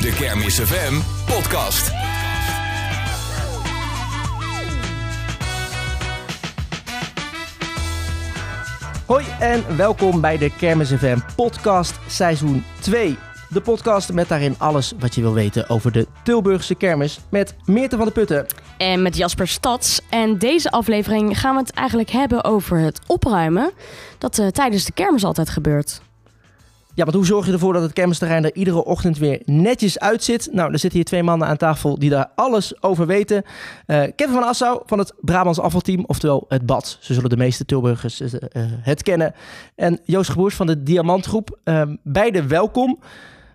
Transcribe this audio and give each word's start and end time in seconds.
De 0.00 0.14
Kermis 0.14 0.60
FM 0.60 1.00
podcast. 1.26 1.90
Hoi 9.06 9.24
en 9.40 9.76
welkom 9.76 10.20
bij 10.20 10.38
de 10.38 10.50
Kermis 10.56 10.88
FM 10.88 11.18
podcast 11.36 11.98
seizoen 12.06 12.64
2. 12.80 13.16
De 13.48 13.60
podcast 13.60 14.12
met 14.12 14.28
daarin 14.28 14.54
alles 14.58 14.92
wat 14.98 15.14
je 15.14 15.20
wil 15.20 15.34
weten 15.34 15.68
over 15.68 15.92
de 15.92 16.06
Tilburgse 16.22 16.74
kermis 16.74 17.20
met 17.30 17.54
Meerte 17.64 17.96
van 17.96 18.06
de 18.06 18.12
Putten. 18.12 18.46
En 18.78 19.02
met 19.02 19.16
Jasper 19.16 19.48
Stads. 19.48 20.00
En 20.10 20.38
deze 20.38 20.70
aflevering 20.70 21.40
gaan 21.40 21.54
we 21.54 21.60
het 21.60 21.70
eigenlijk 21.70 22.10
hebben 22.10 22.44
over 22.44 22.78
het 22.78 23.00
opruimen 23.06 23.72
dat 24.18 24.38
eh, 24.38 24.46
tijdens 24.46 24.84
de 24.84 24.92
kermis 24.92 25.24
altijd 25.24 25.48
gebeurt. 25.48 26.00
Ja, 27.00 27.12
hoe 27.12 27.26
zorg 27.26 27.46
je 27.46 27.52
ervoor 27.52 27.72
dat 27.72 27.82
het 27.82 27.92
kermisterrein 27.92 28.44
er 28.44 28.54
iedere 28.54 28.84
ochtend 28.84 29.18
weer 29.18 29.42
netjes 29.44 29.98
uitzit? 29.98 30.48
Nou, 30.52 30.72
er 30.72 30.78
zitten 30.78 30.98
hier 30.98 31.08
twee 31.08 31.22
mannen 31.22 31.48
aan 31.48 31.56
tafel 31.56 31.98
die 31.98 32.10
daar 32.10 32.30
alles 32.34 32.82
over 32.82 33.06
weten. 33.06 33.42
Eh, 33.86 34.02
Kevin 34.16 34.34
van 34.34 34.42
Assau 34.42 34.82
van 34.86 34.98
het 34.98 35.14
Brabants 35.20 35.60
afvalteam, 35.60 36.04
oftewel 36.06 36.44
het 36.48 36.66
BAD. 36.66 36.98
Ze 37.00 37.14
zullen 37.14 37.30
de 37.30 37.36
meeste 37.36 37.64
Tilburgers 37.64 38.20
eh, 38.20 38.32
eh, 38.34 38.70
het 38.80 39.02
kennen. 39.02 39.34
En 39.74 40.00
Joost 40.04 40.30
Geboers 40.30 40.54
van 40.54 40.66
de 40.66 40.82
Diamantgroep. 40.82 41.58
Ehm, 41.64 41.96
beide 42.02 42.46
welkom. 42.46 42.98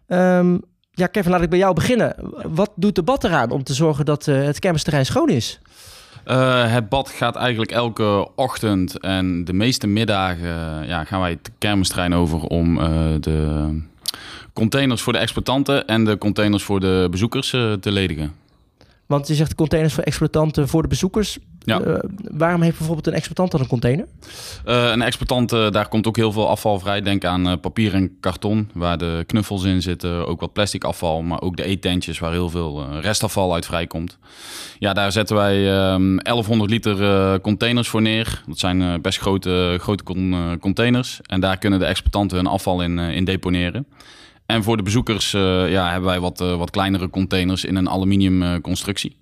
Ehm, 0.07 0.57
ja, 0.91 1.07
Kevin, 1.07 1.31
laat 1.31 1.41
ik 1.41 1.49
bij 1.49 1.59
jou 1.59 1.73
beginnen. 1.73 2.15
Wat 2.47 2.71
doet 2.75 2.95
de 2.95 3.03
BAD 3.03 3.23
eraan 3.23 3.51
om 3.51 3.63
te 3.63 3.73
zorgen 3.73 4.05
dat 4.05 4.25
het 4.25 4.59
kermisterrein 4.59 5.05
schoon 5.05 5.29
is? 5.29 5.59
Eh, 6.25 6.71
het 6.71 6.89
bad 6.89 7.09
gaat 7.09 7.35
eigenlijk 7.35 7.71
elke 7.71 8.27
ochtend 8.35 8.99
en 8.99 9.45
de 9.45 9.53
meeste 9.53 9.87
middagen 9.87 10.81
eh, 10.81 10.87
ja, 10.87 11.03
gaan 11.03 11.19
wij 11.19 11.29
het 11.29 11.51
kermistrein 11.57 12.13
over 12.13 12.39
om 12.39 12.79
eh, 12.79 12.87
de 13.19 13.69
containers 14.53 15.01
voor 15.01 15.13
de 15.13 15.19
exploitanten 15.19 15.87
en 15.87 16.03
de 16.03 16.17
containers 16.17 16.63
voor 16.63 16.79
de 16.79 17.07
bezoekers 17.11 17.49
te 17.49 17.91
ledigen. 17.91 18.33
Want 19.05 19.27
je 19.27 19.33
zegt 19.33 19.55
containers 19.55 19.93
voor 19.93 20.03
exploitanten 20.03 20.67
voor 20.67 20.81
de 20.81 20.87
bezoekers. 20.87 21.37
Ja. 21.59 21.81
Eh, 21.81 21.99
waarom 22.31 22.61
heeft 22.61 22.77
bijvoorbeeld 22.77 23.07
een 23.07 23.13
exploitant 23.13 23.51
dan 23.51 23.61
een 23.61 23.67
container? 23.67 24.05
Eh, 24.65 24.91
een 24.91 25.01
exploitant, 25.01 25.51
eh, 25.51 25.71
daar 25.71 25.87
komt 25.87 26.07
ook 26.07 26.15
heel 26.15 26.31
veel 26.31 26.49
afval 26.49 26.79
vrij. 26.79 27.01
Denk 27.01 27.25
aan 27.25 27.59
papier 27.59 27.93
en 27.93 28.19
karton, 28.19 28.69
waar 28.73 28.97
de 28.97 29.23
knuffels 29.25 29.63
in 29.63 29.81
zitten. 29.81 30.27
Ook 30.27 30.39
wat 30.39 30.53
plastic 30.53 30.83
afval, 30.83 31.21
maar 31.21 31.41
ook 31.41 31.57
de 31.57 31.63
eetentjes, 31.63 32.19
waar 32.19 32.31
heel 32.31 32.49
veel 32.49 32.99
restafval 32.99 33.53
uit 33.53 33.65
vrijkomt. 33.65 34.17
Ja, 34.79 34.93
daar 34.93 35.11
zetten 35.11 35.35
wij 35.35 35.71
ehm 35.77 36.17
1100 36.17 36.69
liter 36.69 37.03
eh, 37.03 37.39
containers 37.41 37.87
voor 37.87 38.01
neer. 38.01 38.43
Dat 38.47 38.59
zijn 38.59 39.01
best 39.01 39.19
grote, 39.19 39.77
grote 39.79 40.03
con- 40.03 40.57
containers. 40.59 41.19
En 41.23 41.39
daar 41.39 41.57
kunnen 41.57 41.79
de 41.79 41.85
exploitanten 41.85 42.37
hun 42.37 42.47
afval 42.47 42.81
in, 42.81 42.99
in 42.99 43.25
deponeren. 43.25 43.87
En 44.45 44.63
voor 44.63 44.77
de 44.77 44.83
bezoekers 44.83 45.33
eh, 45.33 45.71
ja, 45.71 45.91
hebben 45.91 46.09
wij 46.09 46.19
wat, 46.19 46.41
eh, 46.41 46.57
wat 46.57 46.69
kleinere 46.69 47.09
containers 47.09 47.65
in 47.65 47.75
een 47.75 47.89
aluminium 47.89 48.43
eh, 48.43 48.61
constructie. 48.61 49.17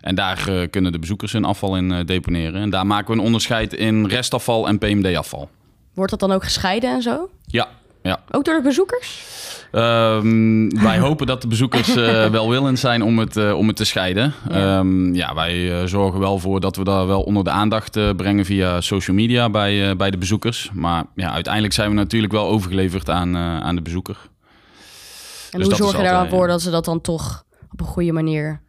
En 0.00 0.14
daar 0.14 0.68
kunnen 0.70 0.92
de 0.92 0.98
bezoekers 0.98 1.32
hun 1.32 1.44
afval 1.44 1.76
in 1.76 2.06
deponeren. 2.06 2.60
En 2.60 2.70
daar 2.70 2.86
maken 2.86 3.06
we 3.06 3.18
een 3.18 3.26
onderscheid 3.26 3.72
in 3.74 4.06
restafval 4.06 4.68
en 4.68 4.78
PMD-afval. 4.78 5.48
Wordt 5.94 6.10
dat 6.10 6.20
dan 6.20 6.32
ook 6.32 6.44
gescheiden 6.44 6.90
en 6.90 7.02
zo? 7.02 7.30
Ja, 7.46 7.68
ja. 8.02 8.20
Ook 8.30 8.44
door 8.44 8.56
de 8.56 8.62
bezoekers? 8.62 9.24
Ehm, 9.72 10.68
wij 10.68 10.98
hopen 11.06 11.26
dat 11.26 11.42
de 11.42 11.48
bezoekers 11.48 11.96
eh, 11.96 12.30
welwillend 12.38 12.78
zijn 12.78 13.02
om 13.02 13.18
het, 13.18 13.52
om 13.52 13.66
het 13.66 13.76
te 13.76 13.84
scheiden. 13.84 14.34
Ja. 14.48 14.84
Ja 15.12 15.34
wij 15.34 15.86
zorgen 15.88 16.20
wel 16.20 16.38
voor 16.38 16.60
dat 16.60 16.76
we 16.76 16.84
daar 16.84 17.06
wel 17.06 17.22
onder 17.22 17.44
de 17.44 17.50
aandacht 17.50 18.16
brengen 18.16 18.44
via 18.44 18.80
social 18.80 19.16
media 19.16 19.50
bij, 19.50 19.96
bij 19.96 20.10
de 20.10 20.18
bezoekers. 20.18 20.70
Maar 20.72 21.04
ja, 21.14 21.32
uiteindelijk 21.32 21.74
zijn 21.74 21.88
we 21.88 21.94
natuurlijk 21.94 22.32
wel 22.32 22.46
overgeleverd 22.46 23.10
aan, 23.10 23.36
aan 23.36 23.74
de 23.74 23.82
bezoeker. 23.82 24.16
En 25.50 25.58
Dus 25.58 25.68
hoe 25.68 25.76
zorg 25.76 25.92
je 25.92 25.98
er 25.98 26.04
dan 26.04 26.12
altijd, 26.12 26.34
voor 26.34 26.46
dat 26.46 26.62
ze 26.62 26.70
dat 26.70 26.84
dan 26.84 27.00
toch 27.00 27.44
op 27.72 27.80
een 27.80 27.86
goede 27.86 28.12
manier 28.12 28.60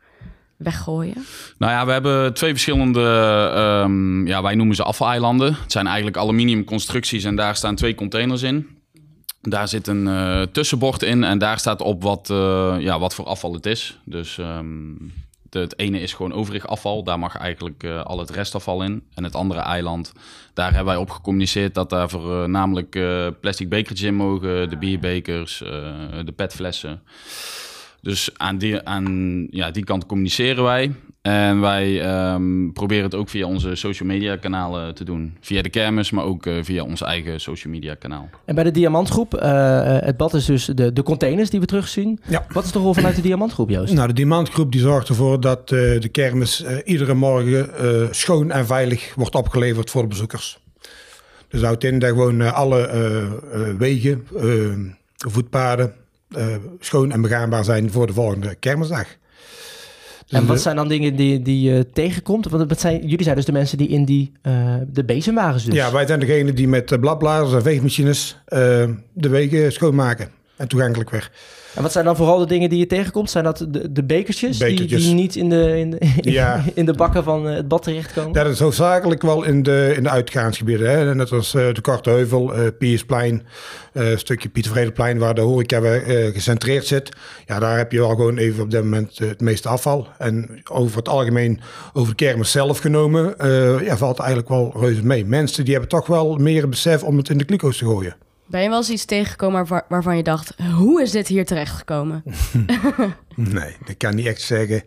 weggooien? 0.58 1.26
Nou 1.58 1.72
ja, 1.72 1.86
we 1.86 1.92
hebben 1.92 2.34
twee 2.34 2.52
verschillende, 2.52 3.02
ehm, 3.56 4.28
ja, 4.28 4.42
wij 4.42 4.56
noemen 4.56 4.76
ze 4.76 4.84
afvaleilanden. 4.84 5.58
Het 5.62 5.72
zijn 5.72 5.88
eigenlijk 5.88 6.18
aluminium 6.18 6.64
constructies 6.64 7.24
en 7.24 7.36
daar 7.36 7.56
staan 7.56 7.76
twee 7.76 7.96
containers 7.96 8.42
in. 8.42 8.68
Daar 9.42 9.68
zit 9.68 9.88
een 9.88 10.08
eh, 10.08 10.42
tussenbord 10.42 11.04
in 11.04 11.24
en 11.24 11.38
daar 11.38 11.60
staat 11.60 11.82
op 11.82 12.04
wat, 12.04 12.30
eh, 12.30 12.76
ja, 12.80 13.00
wat 13.00 13.16
voor 13.16 13.26
afval 13.26 13.54
het 13.54 13.66
is. 13.66 14.00
Dus 14.06 14.38
ehm, 14.38 14.94
het 15.50 15.80
ene 15.80 16.00
is 16.00 16.14
gewoon 16.14 16.34
overig 16.34 16.68
afval, 16.68 17.04
daar 17.04 17.20
mag 17.20 17.38
eigenlijk 17.38 17.84
eh, 17.84 18.04
al 18.04 18.20
het 18.20 18.30
restafval 18.30 18.84
in. 18.84 19.04
En 19.14 19.24
het 19.24 19.36
andere 19.36 19.60
eiland, 19.60 20.12
daar 20.54 20.68
hebben 20.68 20.86
wij 20.86 20.96
op 20.96 21.10
gecommuniceerd 21.10 21.74
dat 21.74 21.90
daar 21.90 22.10
voor, 22.10 22.42
eh, 22.42 22.48
namelijk 22.48 22.96
eh, 22.96 23.28
plastic 23.42 23.70
bekertjes 23.70 24.08
in 24.08 24.16
mogen, 24.16 24.70
de 24.70 24.78
bierbekers, 24.78 25.58
de 26.26 26.34
petflessen. 26.36 27.02
Dus 28.02 28.30
aan 28.38 28.58
die, 28.58 28.84
aan, 28.84 29.48
ja, 29.50 29.72
die 29.72 29.84
kant 29.84 30.06
communiceren 30.06 30.64
wij. 30.64 30.96
En 31.30 31.60
wij 31.60 32.02
ehm, 32.02 32.72
proberen 32.72 33.04
het 33.04 33.16
ook 33.16 33.30
via 33.30 33.46
onze 33.46 33.76
social 33.76 34.08
media 34.10 34.36
kanalen 34.36 34.96
te 34.96 35.04
doen. 35.04 35.38
Via 35.42 35.62
de 35.62 35.70
kermis, 35.70 36.12
maar 36.12 36.24
ook 36.24 36.46
eh, 36.46 36.54
via 36.62 36.84
ons 36.84 37.02
eigen 37.02 37.40
social 37.40 37.74
media 37.74 37.96
kanaal. 37.96 38.30
En 38.46 38.56
bij 38.56 38.64
de 38.64 38.72
Diamantgroep, 38.72 39.34
eh, 39.34 39.98
eh, 39.98 40.04
het 40.04 40.18
bad 40.18 40.34
is 40.34 40.46
dus 40.46 40.66
de, 40.66 40.94
de 40.94 41.04
containers 41.04 41.50
die 41.50 41.60
we 41.60 41.66
terugzien. 41.66 42.20
Ja. 42.28 42.46
Wat 42.54 42.66
is 42.66 42.72
de 42.72 42.80
rol 42.80 42.94
vanuit 42.94 43.16
de 43.16 43.22
Diamantgroep, 43.22 43.70
Joost? 43.70 43.94
Nou, 43.94 44.08
de 44.08 44.14
Diamantgroep 44.14 44.72
die 44.72 44.82
zorgt 44.82 45.10
ervoor 45.10 45.40
dat 45.42 45.60
eh, 45.72 46.02
de 46.02 46.10
kermis 46.12 46.64
eh, 46.64 46.78
iedere 46.86 47.14
morgen 47.14 47.78
eh, 47.78 48.08
schoon 48.12 48.52
en 48.52 48.66
veilig 48.66 49.14
wordt 49.16 49.36
opgeleverd 49.36 49.90
voor 49.90 50.02
de 50.02 50.08
bezoekers. 50.08 50.60
Dus 51.50 51.62
houdt 51.62 51.84
in 51.84 52.00
dat 52.00 52.10
gewoon 52.10 52.54
alle 52.54 52.88
eh, 52.88 53.22
eh, 53.22 53.32
wegen, 53.78 54.28
voetpaden 55.18 55.94
eh, 56.30 56.56
schoon 56.80 57.12
en 57.12 57.22
begaanbaar 57.22 57.64
zijn 57.64 57.92
voor 57.92 58.08
de 58.08 58.14
volgende 58.14 58.56
kermisdag. 58.56 59.08
Dus 60.30 60.40
en 60.40 60.46
wat 60.46 60.56
de- 60.56 60.62
zijn 60.62 60.76
dan 60.76 60.88
dingen 60.88 61.16
die, 61.16 61.42
die 61.42 61.62
je 61.72 61.88
tegenkomt? 61.94 62.48
Want 62.50 62.70
het 62.70 62.80
zijn, 62.80 63.02
jullie 63.08 63.24
zijn 63.24 63.36
dus 63.36 63.46
de 63.46 63.52
mensen 63.52 63.78
die 63.78 63.88
in 63.88 64.06
die, 64.06 64.32
eh, 64.42 64.76
de 64.92 65.04
bezemwagens 65.06 65.64
dus. 65.66 65.74
Ja, 65.74 65.92
wij 65.92 66.08
zijn 66.08 66.20
degene 66.20 66.54
die 66.54 66.68
met 66.68 67.00
bladblazers 67.00 67.54
en 67.54 67.62
veegmachines 67.62 68.38
eh, 68.46 68.60
de 69.14 69.30
wegen 69.30 69.72
schoonmaken 69.72 70.30
en 70.60 70.68
toegankelijk 70.68 71.10
weer. 71.10 71.32
En 71.76 71.82
wat 71.82 71.92
zijn 71.92 72.06
dan 72.06 72.16
vooral 72.16 72.38
de 72.40 72.46
dingen 72.46 72.70
die 72.70 72.80
je 72.80 72.88
tegenkomt? 72.88 73.30
Zijn 73.30 73.44
dat 73.44 73.66
de, 73.70 73.92
de 73.92 74.04
bekertjes, 74.04 74.58
Die, 74.58 74.68
Bekertjes. 74.70 75.04
die 75.06 75.14
niet 75.14 75.36
in 75.36 75.50
de, 75.50 75.78
in, 75.80 75.90
de, 75.90 75.98
Ja. 76.22 76.64
in 76.74 76.86
de 76.86 76.94
bakken 76.94 77.24
van 77.24 77.48
eh, 77.50 77.56
het 77.56 77.68
bad 77.68 77.84
terechtkomen? 77.84 78.34
Dat 78.34 78.46
is 78.48 78.60
hoofdzakelijk 78.60 79.22
wel 79.22 79.44
in 79.44 79.64
de, 79.64 79.94
in 79.98 80.04
de 80.04 80.10
uitgaansgebieden. 80.10 80.90
Hè? 80.92 81.16
Net 81.16 81.32
als 81.32 81.54
eh, 81.54 81.74
de 81.74 81.82
Korte 81.82 82.10
Heuvel, 82.10 82.54
eh 82.56 82.68
Piersplein, 82.78 83.46
stukje 84.16 84.50
Pieter 84.50 84.72
Vredeplein 84.72 85.18
waar 85.18 85.36
de 85.36 85.42
horeca 85.42 85.82
weer, 85.82 86.04
eh, 86.04 86.34
gecentreerd 86.34 86.86
zit. 86.86 87.10
Ja, 87.46 87.60
daar 87.60 87.78
heb 87.78 87.92
je 87.92 88.00
wel 88.00 88.10
gewoon 88.10 88.38
even 88.38 88.64
op 88.64 88.72
dit 88.72 88.84
moment 88.84 89.18
het 89.18 89.42
meeste 89.42 89.68
afval. 89.70 90.08
En 90.18 90.62
over 90.72 90.98
het 90.98 91.10
algemeen, 91.10 91.60
over 91.94 92.10
de 92.10 92.16
kermis 92.26 92.52
zelf 92.52 92.80
genomen, 92.80 93.36
ja, 93.84 93.98
valt 93.98 94.20
eigenlijk 94.20 94.50
wel 94.50 94.74
reuze 94.80 95.06
mee. 95.06 95.26
Mensen 95.26 95.64
die 95.64 95.74
hebben 95.74 95.90
toch 95.92 96.08
wel 96.08 96.36
meer 96.36 96.70
besef 96.70 97.04
om 97.04 97.18
het 97.18 97.30
in 97.30 97.38
de 97.38 97.46
kliko's 97.46 97.78
te 97.78 97.86
gooien. 97.86 98.16
Ben 98.50 98.62
je 98.62 98.70
wel 98.70 98.78
eens 98.78 98.90
iets 98.90 99.06
tegengekomen 99.06 99.66
waar- 99.68 99.86
waarvan 99.90 100.18
je 100.18 100.24
dacht... 100.24 100.54
hoe 100.76 101.02
is 101.02 101.12
dit 101.12 101.28
hier 101.28 101.46
terechtgekomen? 101.46 102.24
Nee, 103.36 103.76
ik 103.86 103.98
kan 103.98 104.16
niet 104.16 104.26
echt 104.26 104.42
zeggen. 104.42 104.84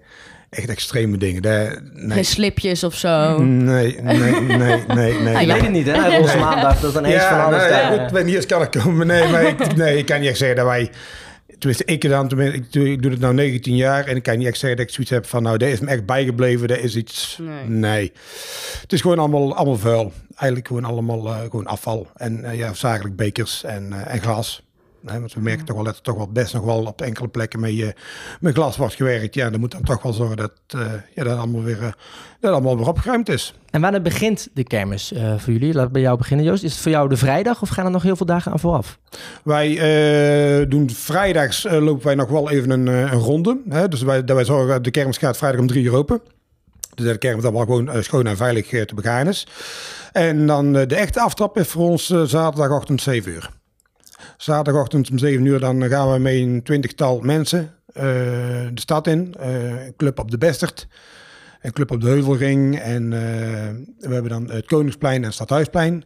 Echt 0.50 0.69
extreme 0.69 1.17
dingen. 1.17 1.43
Daar- 1.43 1.71
Geen 1.71 2.06
nee. 2.09 2.23
slipjes 2.23 2.84
of 2.84 2.95
zo? 2.95 3.43
Nee, 3.43 4.00
nee, 4.03 4.17
nee, 4.19 4.87
nee, 4.87 5.19
nee. 5.21 5.34
Ah, 5.37 5.43
ja. 5.43 5.53
weet 5.55 5.62
het 5.62 5.71
niet, 5.71 5.87
hè? 5.87 5.93
Hij 6.00 6.19
roze 6.21 6.39
maandag, 6.39 6.81
dat 6.81 6.95
dan 6.95 7.05
eens 7.05 7.23
van 7.25 7.45
alles 7.45 7.61
nee, 7.61 7.71
daar... 7.71 7.95
ja, 7.95 8.11
wanneer 8.11 8.37
eens 8.37 8.47
kan 8.47 8.62
ik 8.62 8.71
komen. 8.71 9.06
Nee, 9.06 9.28
maar 9.28 9.43
ik, 9.43 9.77
nee, 9.77 9.99
ik 9.99 10.06
kan 10.06 10.21
niet 10.21 10.29
echt 10.29 10.39
zeggen 10.39 10.56
dat 10.56 10.67
wij... 10.67 10.91
Tenminste, 11.62 11.93
ik 11.93 12.09
dan, 12.09 12.28
tenminste, 12.28 12.56
ik, 12.56 12.73
doe, 12.73 12.91
ik 12.91 13.03
doe 13.03 13.11
het 13.11 13.21
nu 13.21 13.33
19 13.33 13.77
jaar 13.77 14.06
en 14.06 14.17
ik 14.17 14.23
kan 14.23 14.39
niet 14.39 14.47
echt 14.47 14.59
zeggen 14.59 14.78
dat 14.78 14.87
ik 14.87 14.95
zoiets 14.95 15.12
heb 15.12 15.27
van, 15.27 15.43
nou, 15.43 15.59
dat 15.59 15.69
is 15.69 15.81
me 15.81 15.87
echt 15.87 16.06
bijgebleven, 16.06 16.69
dat 16.69 16.78
is 16.78 16.97
iets... 16.97 17.39
Nee. 17.41 17.69
Nee. 17.69 18.12
Het 18.81 18.93
is 18.93 19.00
gewoon 19.00 19.19
allemaal, 19.19 19.55
allemaal 19.55 19.78
vuil. 19.78 20.12
Eigenlijk 20.34 20.67
gewoon 20.67 20.84
allemaal 20.84 21.27
eh, 21.27 21.41
gewoon 21.41 21.67
afval. 21.67 22.06
En 22.15 22.45
eh, 22.45 22.59
ja, 22.59 22.75
zakelijk 22.75 23.17
bekers 23.17 23.65
en, 23.65 23.93
eh, 23.93 24.15
en 24.15 24.21
glas. 24.21 24.62
Nee, 25.02 25.18
want 25.18 25.34
we 25.34 25.40
merken 25.40 25.64
toch 25.64 25.76
wel 25.76 25.84
dat 25.84 25.96
er 25.96 26.02
toch 26.02 26.16
wel 26.16 26.28
best 26.28 26.54
nog 26.54 26.64
wel 26.64 26.84
op 26.84 27.02
enkele 27.02 27.28
plekken 27.28 27.60
met, 27.60 28.54
glas 28.54 28.76
wordt 28.76 28.94
gewerkt. 28.94 29.34
Ja, 29.34 29.50
dan 29.50 29.60
moet 29.60 29.70
dan 29.70 29.82
toch 29.82 30.02
wel 30.02 30.12
zorgen 30.12 30.37
dat 30.37 30.52
eh, 30.66 30.93
ja, 31.14 31.25
dat 31.25 31.38
allemaal 31.38 31.62
weer, 31.62 31.82
eh, 31.82 31.93
dat 32.40 32.52
allemaal 32.52 32.76
weer 32.76 32.88
opgeruimd 32.88 33.28
is. 33.28 33.54
En 33.70 33.81
wanneer 33.81 34.02
begint 34.02 34.49
de 34.54 34.64
kermis 34.64 35.12
eh, 35.12 35.38
voor 35.38 35.52
jullie? 35.52 35.75
Laat 35.75 35.87
ik 35.87 35.93
bij 35.93 36.02
jou 36.02 36.19
beginnen, 36.19 36.46
Joost. 36.46 36.62
Is 36.62 36.72
het 36.72 36.81
voor 36.81 36.90
jou 36.90 37.08
de 37.08 37.16
vrijdag 37.16 37.62
of 37.62 37.69
gaan 37.69 37.84
er 37.84 37.90
nog 37.90 38.02
heel 38.02 38.16
veel 38.16 38.26
dagen 38.26 38.52
aan 38.52 38.58
vooraf? 38.58 38.99
Wij 39.44 40.69
doen 40.69 40.90
vrijdags 40.90 41.66
lopen 41.70 42.05
wij 42.05 42.14
nog 42.14 42.28
wel 42.28 42.50
even 42.50 42.70
een, 42.70 42.87
een 42.87 43.10
ronde. 43.10 43.60
Hè? 43.69 43.88
Dus 43.88 44.02
wij, 44.02 44.25
dat 44.25 44.37
wij 44.37 44.44
zorgen 44.44 44.69
dat 44.69 44.84
de 44.84 44.90
kermis 44.90 45.16
gaat 45.16 45.37
vrijdag 45.37 45.60
om 45.60 45.66
drie 45.66 45.84
uur 45.84 45.94
open. 45.94 46.20
Dus 46.94 47.05
dat 47.05 47.14
de 47.14 47.19
kermis 47.19 47.43
dan 47.43 47.52
wel 47.52 47.62
gewoon 47.62 48.02
schoon 48.02 48.26
en 48.26 48.37
veilig 48.37 48.69
te 48.69 48.94
begaan 48.94 49.28
is. 49.28 49.46
En 50.12 50.46
dan 50.46 50.72
de 50.72 50.94
echte 50.94 51.20
aftrap 51.20 51.58
is 51.58 51.69
voor 51.69 51.88
ons 51.88 52.06
zaterdagochtend 52.06 53.02
7 53.02 53.32
uur. 53.32 53.50
Zaterdagochtend 54.36 55.10
om 55.10 55.19
7 55.19 55.44
uur 55.44 55.60
dan 55.60 55.88
gaan 55.88 56.12
we 56.12 56.19
met 56.19 56.32
een 56.32 56.62
twintigtal 56.62 57.20
mensen 57.20 57.74
eh, 57.92 58.04
de 58.72 58.80
stad 58.80 59.06
in. 59.06 59.34
Eh, 59.38 59.84
een 59.84 59.96
club 59.96 60.19
op 60.19 60.30
de 60.30 60.38
Bestert. 60.38 60.86
Een 61.60 61.72
club 61.72 61.90
op 61.90 62.00
de 62.00 62.08
Heuvelring. 62.08 62.78
En 62.78 63.12
eh, 63.12 63.19
we 63.98 64.12
hebben 64.12 64.30
dan 64.30 64.50
het 64.50 64.66
Koningsplein 64.66 65.16
en 65.16 65.22
het 65.22 65.34
Stadhuisplein. 65.34 66.04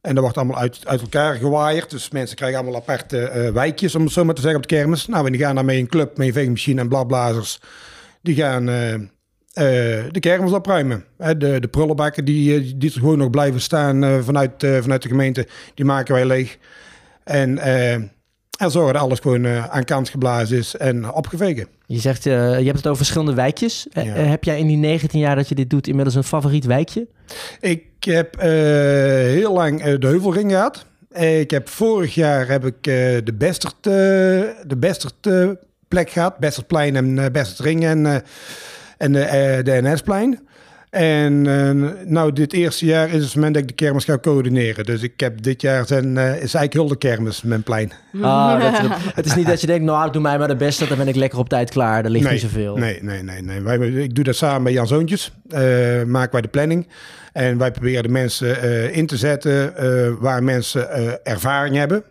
En 0.00 0.14
dat 0.14 0.22
wordt 0.22 0.38
allemaal 0.38 0.58
uit, 0.58 0.80
uit 0.84 1.00
elkaar 1.00 1.34
gewaaid. 1.34 1.90
Dus 1.90 2.10
mensen 2.10 2.36
krijgen 2.36 2.58
allemaal 2.58 2.80
aparte 2.80 3.50
wijkjes, 3.54 3.94
om 3.94 4.02
het 4.02 4.12
zo 4.12 4.24
maar 4.24 4.34
te 4.34 4.40
zeggen, 4.40 4.60
op 4.60 4.68
de 4.68 4.74
kermis. 4.74 5.06
Nou, 5.06 5.26
en 5.26 5.32
die 5.32 5.40
gaan 5.40 5.54
dan 5.54 5.64
met 5.64 5.76
een 5.76 5.86
club, 5.86 6.16
met 6.16 6.26
een 6.26 6.32
veegmachine 6.32 6.80
en 6.80 6.88
bladblazers. 6.88 7.60
Die 8.22 8.34
gaan 8.34 8.66
de 10.10 10.20
kermis 10.20 10.52
opruimen. 10.52 11.04
De, 11.16 11.36
de 11.36 11.68
prullenbakken 11.70 12.24
die, 12.24 12.76
die 12.76 12.92
er 12.92 12.98
gewoon 12.98 13.18
nog 13.18 13.30
blijven 13.30 13.60
staan 13.60 14.24
vanuit, 14.24 14.66
vanuit 14.80 15.02
de 15.02 15.08
gemeente, 15.08 15.46
die 15.74 15.84
maken 15.84 16.14
wij 16.14 16.26
leeg. 16.26 16.58
En, 17.24 17.58
eh, 17.58 17.92
en 17.92 18.70
zorgen 18.70 18.92
dat 18.92 19.02
alles 19.02 19.18
gewoon 19.18 19.44
eh, 19.44 19.68
aan 19.68 19.84
kant 19.84 20.08
geblazen 20.08 20.58
is 20.58 20.76
en 20.76 21.12
opgevegen. 21.12 21.66
Je 21.86 21.98
zegt, 21.98 22.26
eh, 22.26 22.58
je 22.58 22.64
hebt 22.64 22.76
het 22.76 22.86
over 22.86 22.96
verschillende 22.96 23.34
wijkjes. 23.34 23.86
Ja. 23.90 24.02
heb 24.02 24.44
jij 24.44 24.58
in 24.58 24.66
die 24.66 24.76
19 24.76 25.20
jaar 25.20 25.36
dat 25.36 25.48
je 25.48 25.54
dit 25.54 25.70
doet 25.70 25.86
inmiddels 25.86 26.16
een 26.16 26.24
favoriet 26.24 26.64
wijkje? 26.64 27.06
Ik 27.60 27.84
heb 28.00 28.40
heel 28.40 29.52
lang 29.52 29.82
de 29.82 30.06
Heuvelring 30.06 30.50
gehad. 30.50 30.86
Eh, 31.14 31.40
ik 31.40 31.50
heb 31.50 31.68
vorig 31.68 32.14
jaar 32.14 32.48
heb 32.48 32.64
ik 32.64 32.82
de 32.82 33.34
Bestert, 33.34 33.86
eh, 33.86 33.92
de 34.66 34.76
Bestert 34.76 35.28
plek 35.88 36.10
gehad. 36.10 36.38
Bestertplein 36.38 36.96
en 36.96 37.32
Bestertring 37.32 37.84
en, 37.84 38.22
en 38.98 39.12
de 39.12 39.80
NS-plein. 39.82 40.48
En 40.94 41.46
eh, 41.46 41.90
nou, 42.06 42.32
dit 42.32 42.52
eerste 42.52 42.86
jaar 42.86 43.10
is 43.10 43.24
het 43.24 43.34
moment 43.34 43.54
dat 43.54 43.62
ik 43.62 43.68
de 43.68 43.74
kermis 43.74 44.04
ga 44.04 44.18
coördineren. 44.18 44.84
Dus 44.84 45.02
ik 45.02 45.20
heb 45.20 45.42
dit 45.42 45.60
jaar 45.60 45.86
zijn, 45.86 46.18
eh, 46.18 46.24
is 46.26 46.38
eigenlijk 46.38 46.72
heel 46.72 46.88
de 46.88 46.96
kermis, 46.96 47.42
mijn 47.42 47.62
plein. 47.62 47.92
Ah, 48.22 48.60
dat, 48.60 48.90
het 49.14 49.26
is 49.26 49.34
niet 49.34 49.46
dat 49.46 49.60
je 49.60 49.66
denkt, 49.66 49.84
nou, 49.84 50.12
doe 50.12 50.22
mij 50.22 50.38
maar 50.38 50.48
de 50.48 50.56
beste, 50.56 50.86
dan 50.86 50.98
ben 50.98 51.08
ik 51.08 51.14
lekker 51.14 51.38
op 51.38 51.48
tijd 51.48 51.70
klaar. 51.70 52.04
Er 52.04 52.10
ligt 52.10 52.30
niet 52.30 52.40
zoveel. 52.40 52.76
Nee, 52.76 52.98
nee, 53.02 53.22
nee. 53.22 53.42
nee. 53.42 53.60
Wij, 53.60 53.78
ik 53.78 54.14
doe 54.14 54.24
dat 54.24 54.36
samen 54.36 54.62
met 54.62 54.72
Jan 54.72 54.86
Zoontjes. 54.86 55.32
Eh, 55.48 56.02
maken 56.02 56.32
wij 56.32 56.40
de 56.40 56.48
planning. 56.48 56.88
En 57.32 57.58
wij 57.58 57.70
proberen 57.70 58.02
de 58.02 58.08
mensen 58.08 58.92
in 58.92 59.06
te 59.06 59.16
zetten 59.16 59.74
waar 60.20 60.42
mensen 60.42 61.24
ervaring 61.24 61.76
hebben. 61.76 62.04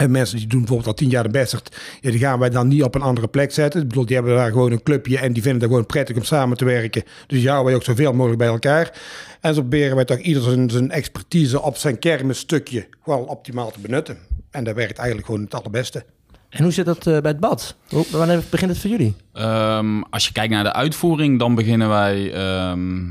En 0.00 0.10
mensen 0.10 0.36
die 0.36 0.46
doen 0.46 0.58
bijvoorbeeld 0.58 0.88
al 0.88 0.94
tien 0.94 1.08
jaar 1.08 1.22
de 1.22 1.28
Bessert, 1.28 1.76
ja, 2.00 2.10
die 2.10 2.18
gaan 2.18 2.38
wij 2.38 2.50
dan 2.50 2.68
niet 2.68 2.82
op 2.82 2.94
een 2.94 3.02
andere 3.02 3.28
plek 3.28 3.52
zetten. 3.52 3.80
Ik 3.82 3.88
bedoel, 3.88 4.06
die 4.06 4.16
hebben 4.16 4.34
daar 4.34 4.50
gewoon 4.50 4.72
een 4.72 4.82
clubje 4.82 5.18
en 5.18 5.32
die 5.32 5.42
vinden 5.42 5.60
het 5.60 5.70
gewoon 5.70 5.86
prettig 5.86 6.16
om 6.16 6.22
samen 6.22 6.56
te 6.56 6.64
werken. 6.64 7.02
Dus 7.26 7.38
die 7.38 7.48
houden 7.48 7.66
wij 7.66 7.74
ook 7.74 7.82
zoveel 7.82 8.12
mogelijk 8.12 8.38
bij 8.38 8.48
elkaar. 8.48 8.98
En 9.40 9.54
zo 9.54 9.60
proberen 9.60 9.96
wij 9.96 10.04
toch 10.04 10.18
ieder 10.18 10.42
zijn, 10.42 10.70
zijn 10.70 10.90
expertise 10.90 11.62
op 11.62 11.76
zijn 11.76 11.98
kermisstukje 11.98 12.86
gewoon 13.02 13.26
optimaal 13.26 13.70
te 13.70 13.80
benutten. 13.80 14.18
En 14.50 14.64
dat 14.64 14.74
werkt 14.74 14.98
eigenlijk 14.98 15.26
gewoon 15.26 15.42
het 15.42 15.54
allerbeste. 15.54 16.04
En 16.48 16.62
hoe 16.62 16.72
zit 16.72 16.86
dat 16.86 17.06
eh, 17.06 17.20
bij 17.20 17.30
het 17.30 17.40
bad? 17.40 17.76
Hoe, 17.88 18.04
wanneer 18.10 18.42
begint 18.50 18.70
het 18.70 18.80
voor 18.80 18.90
jullie? 18.90 19.14
Ehm, 19.32 20.00
als 20.10 20.26
je 20.26 20.32
kijkt 20.32 20.52
naar 20.52 20.64
de 20.64 20.72
uitvoering, 20.72 21.38
dan 21.38 21.54
beginnen 21.54 21.88
wij 21.88 22.32
ehm, 22.32 23.06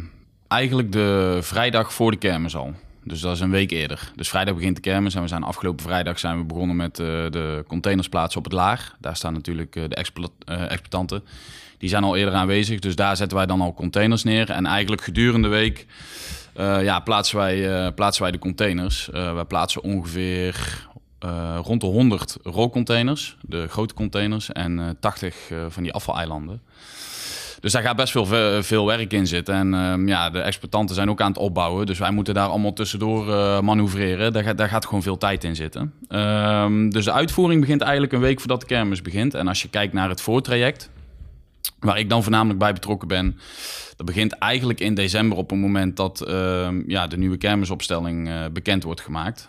eigenlijk 0.48 0.92
de 0.92 1.38
vrijdag 1.42 1.94
voor 1.94 2.12
de 2.12 2.18
kermis 2.18 2.56
al. 2.56 2.74
Dus 3.10 3.22
dat 3.22 3.36
is 3.36 3.40
een 3.40 3.52
week 3.52 3.72
eerder. 3.72 4.12
Dus 4.16 4.30
vrijdag 4.30 4.56
begint 4.56 4.76
de 4.76 4.82
kermis 4.82 5.16
en 5.16 5.22
we 5.22 5.28
zijn 5.28 5.44
afgelopen 5.44 5.86
vrijdag 5.86 6.20
zijn 6.20 6.38
we 6.38 6.44
begonnen 6.44 6.76
met 6.76 7.00
eh, 7.00 7.06
de 7.06 7.64
containersplaatsen 7.68 8.40
op 8.40 8.46
het 8.46 8.54
laag. 8.54 8.96
Daar 9.00 9.16
staan 9.16 9.34
natuurlijk 9.34 9.76
eh, 9.76 9.84
de 9.88 9.96
eh, 9.96 10.72
exploitanten. 10.72 11.24
Die 11.78 11.90
zijn 11.90 12.04
al 12.04 12.16
eerder 12.16 12.34
aanwezig, 12.34 12.80
dus 12.80 12.96
daar 12.96 13.18
zetten 13.18 13.38
wij 13.38 13.46
dan 13.46 13.62
al 13.62 13.74
containers 13.74 14.24
neer. 14.24 14.50
En 14.50 14.66
eigenlijk 14.66 15.02
gedurende 15.02 15.48
de 15.48 15.54
week 15.54 15.86
ja, 16.82 17.00
plaatsen, 17.00 17.38
wij, 17.38 17.92
plaatsen 17.92 18.24
wij 18.24 18.32
de 18.32 18.40
containers. 18.40 19.10
Wij 19.12 19.46
plaatsen 19.46 19.82
ongeveer 19.82 20.88
rond 21.64 21.82
de 21.82 21.88
100 21.88 22.38
rolcontainers, 22.44 23.38
de 23.42 23.68
grote 23.68 23.94
containers, 23.94 24.52
en 24.52 24.80
eh 24.80 24.90
80 25.00 25.50
eh, 25.50 25.66
van 25.70 25.84
die 25.84 25.94
afvaleilanden. 25.94 26.62
Dus 27.60 27.72
daar 27.72 27.82
gaat 27.82 27.96
best 27.96 28.12
veel, 28.12 28.26
ve- 28.26 28.60
veel 28.62 28.86
werk 28.86 29.14
in 29.14 29.28
zitten. 29.28 29.56
En 29.56 29.74
ehm, 29.74 30.08
ja, 30.08 30.30
de 30.30 30.40
exploitanten 30.40 30.96
zijn 30.96 31.10
ook 31.10 31.22
aan 31.22 31.28
het 31.32 31.38
opbouwen. 31.38 31.86
Dus 31.86 32.00
wij 32.00 32.12
moeten 32.12 32.34
daar 32.34 32.48
allemaal 32.48 32.74
tussendoor 32.74 33.30
eh, 33.34 33.60
manoeuvreren. 33.62 34.34
Daar, 34.34 34.44
gaat- 34.44 34.58
daar 34.58 34.70
gaat 34.70 34.86
gewoon 34.86 35.04
veel 35.04 35.18
tijd 35.18 35.44
in 35.44 35.56
zitten. 35.56 35.94
Ehm, 36.08 36.90
dus 36.90 37.06
de 37.06 37.12
uitvoering 37.12 37.62
begint 37.62 37.82
eigenlijk 37.82 38.14
een 38.14 38.20
week 38.20 38.40
voordat 38.40 38.60
de 38.60 38.66
kermis 38.66 39.02
begint. 39.02 39.34
En 39.34 39.48
als 39.48 39.62
je 39.62 39.70
kijkt 39.70 39.94
naar 39.94 40.10
het 40.10 40.22
voortraject, 40.22 40.90
waar 41.80 42.00
ik 42.00 42.10
dan 42.10 42.22
voornamelijk 42.24 42.60
bij 42.60 42.74
betrokken 42.74 43.08
ben. 43.08 43.38
Dat 43.96 44.06
begint 44.06 44.32
eigenlijk 44.38 44.80
in 44.80 44.94
december 44.94 45.38
op 45.38 45.50
het 45.50 45.60
moment 45.60 45.98
dat 45.98 46.22
ehm, 46.22 46.82
ja, 46.88 47.08
de 47.08 47.18
nieuwe 47.18 47.38
kermisopstelling 47.38 48.30
eh, 48.30 48.36
bekend 48.54 48.84
wordt 48.84 49.02
gemaakt. 49.02 49.48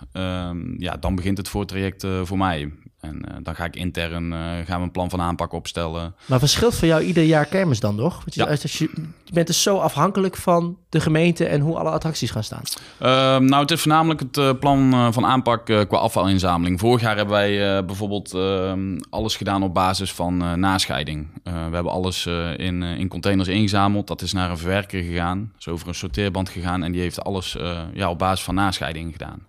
Ja, 0.78 0.96
dan 1.00 1.14
begint 1.14 1.36
het 1.38 1.48
voortraject 1.48 2.04
eh, 2.04 2.20
voor 2.24 2.38
mij. 2.38 2.72
En 3.00 3.24
eh, 3.24 3.34
dan 3.42 3.54
ga 3.54 3.64
ik 3.64 3.76
intern 3.76 4.32
eh, 4.32 4.38
gaan 4.38 4.78
we 4.78 4.82
een 4.84 4.90
plan 4.90 5.10
van 5.10 5.20
aanpak 5.20 5.52
opstellen. 5.52 6.14
Maar 6.26 6.38
verschilt 6.38 6.74
voor 6.74 6.88
jou 6.88 7.02
ieder 7.02 7.22
jaar 7.22 7.46
kermis 7.46 7.80
dan, 7.80 7.96
toch? 7.96 8.16
Want 8.16 8.34
je, 8.34 8.40
Ja. 8.42 8.46
als 8.48 8.78
je, 8.78 8.90
je 9.24 9.32
bent 9.32 9.46
dus 9.46 9.62
zo 9.62 9.76
afhankelijk 9.78 10.36
van 10.36 10.76
de 10.88 11.00
gemeente 11.00 11.44
en 11.46 11.60
hoe 11.60 11.76
alle 11.78 11.90
attracties 11.90 12.30
gaan 12.30 12.44
staan. 12.44 12.62
Ehm, 12.98 13.44
nou, 13.44 13.62
het 13.62 13.70
is 13.70 13.80
voornamelijk 13.80 14.20
het 14.20 14.36
eh, 14.36 14.50
plan 14.60 15.12
van 15.12 15.26
aanpak 15.26 15.64
qua 15.64 15.98
afvalinzameling. 15.98 16.80
Vorig 16.80 17.00
jaar 17.00 17.16
hebben 17.16 17.34
wij 17.34 17.84
bijvoorbeeld 17.84 18.34
ehm, 18.34 18.98
alles 19.10 19.36
gedaan 19.36 19.62
op 19.62 19.74
basis 19.74 20.12
van 20.12 20.60
nascheiding. 20.60 21.28
We 21.44 21.50
hebben 21.50 21.92
alles 21.92 22.26
in, 22.56 22.82
in 22.82 23.08
containers 23.08 23.48
ingezameld. 23.48 24.06
Dat 24.06 24.22
is 24.22 24.32
naar 24.32 24.50
een 24.50 24.58
verwerker 24.58 25.02
gegaan, 25.02 25.52
is 25.58 25.68
over 25.68 25.88
een 25.88 25.94
sorteerband 25.94 26.48
gegaan 26.48 26.82
en 26.82 26.92
die 26.92 27.00
heeft 27.00 27.24
alles 27.24 27.56
ja, 27.94 28.10
op 28.10 28.18
basis 28.18 28.44
van 28.44 28.54
nascheiding 28.54 29.12
gedaan. 29.12 29.46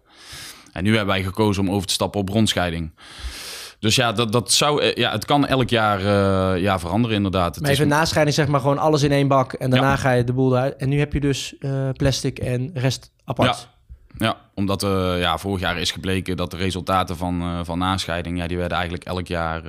En 0.72 0.84
nu 0.84 0.90
hebben 0.90 1.14
wij 1.14 1.24
gekozen 1.24 1.68
om 1.68 1.76
over 1.76 1.88
te 1.88 1.94
stappen 1.94 2.20
op 2.20 2.26
bronscheiding. 2.26 2.92
Dus 3.82 3.96
ja, 3.96 4.12
dat, 4.12 4.32
dat 4.32 4.52
zou, 4.52 4.82
eh, 4.82 4.96
ja, 4.96 5.12
het 5.12 5.26
kan 5.26 5.48
elk 5.48 5.70
jaar 5.70 6.00
eh, 6.00 6.62
ja, 6.62 6.80
veranderen 6.80 7.16
inderdaad. 7.18 7.54
Het 7.56 7.64
Maar 7.64 7.72
is- 7.72 7.78
even 7.78 7.90
nascheiding, 7.90 8.36
zeg 8.36 8.48
maar 8.48 8.60
gewoon 8.60 8.78
alles 8.78 9.04
in 9.04 9.12
één 9.12 9.28
bak 9.28 9.54
en 9.54 9.70
daarna 9.70 9.90
Ja. 9.90 9.96
ga 9.96 10.12
je 10.12 10.24
de 10.24 10.34
boel 10.34 10.52
eruit. 10.56 10.76
En 10.76 10.90
nu 10.90 11.00
heb 11.00 11.14
je 11.14 11.20
dus 11.20 11.56
eh, 11.60 11.90
plastic 11.94 12.40
en 12.40 12.72
rest 12.74 13.12
apart. 13.26 13.68
Ja, 14.18 14.36
omdat 14.56 14.84
eh, 14.84 15.20
ja, 15.20 15.38
vorig 15.38 15.60
jaar 15.62 15.78
is 15.78 15.92
gebleken 15.92 16.38
dat 16.38 16.52
de 16.52 16.58
resultaten 16.58 17.18
van, 17.18 17.66
van 17.66 17.78
nascheiding, 17.78 18.38
ja, 18.38 18.48
die 18.48 18.58
werden 18.58 18.78
eigenlijk 18.78 19.08
elk 19.08 19.28
jaar 19.28 19.62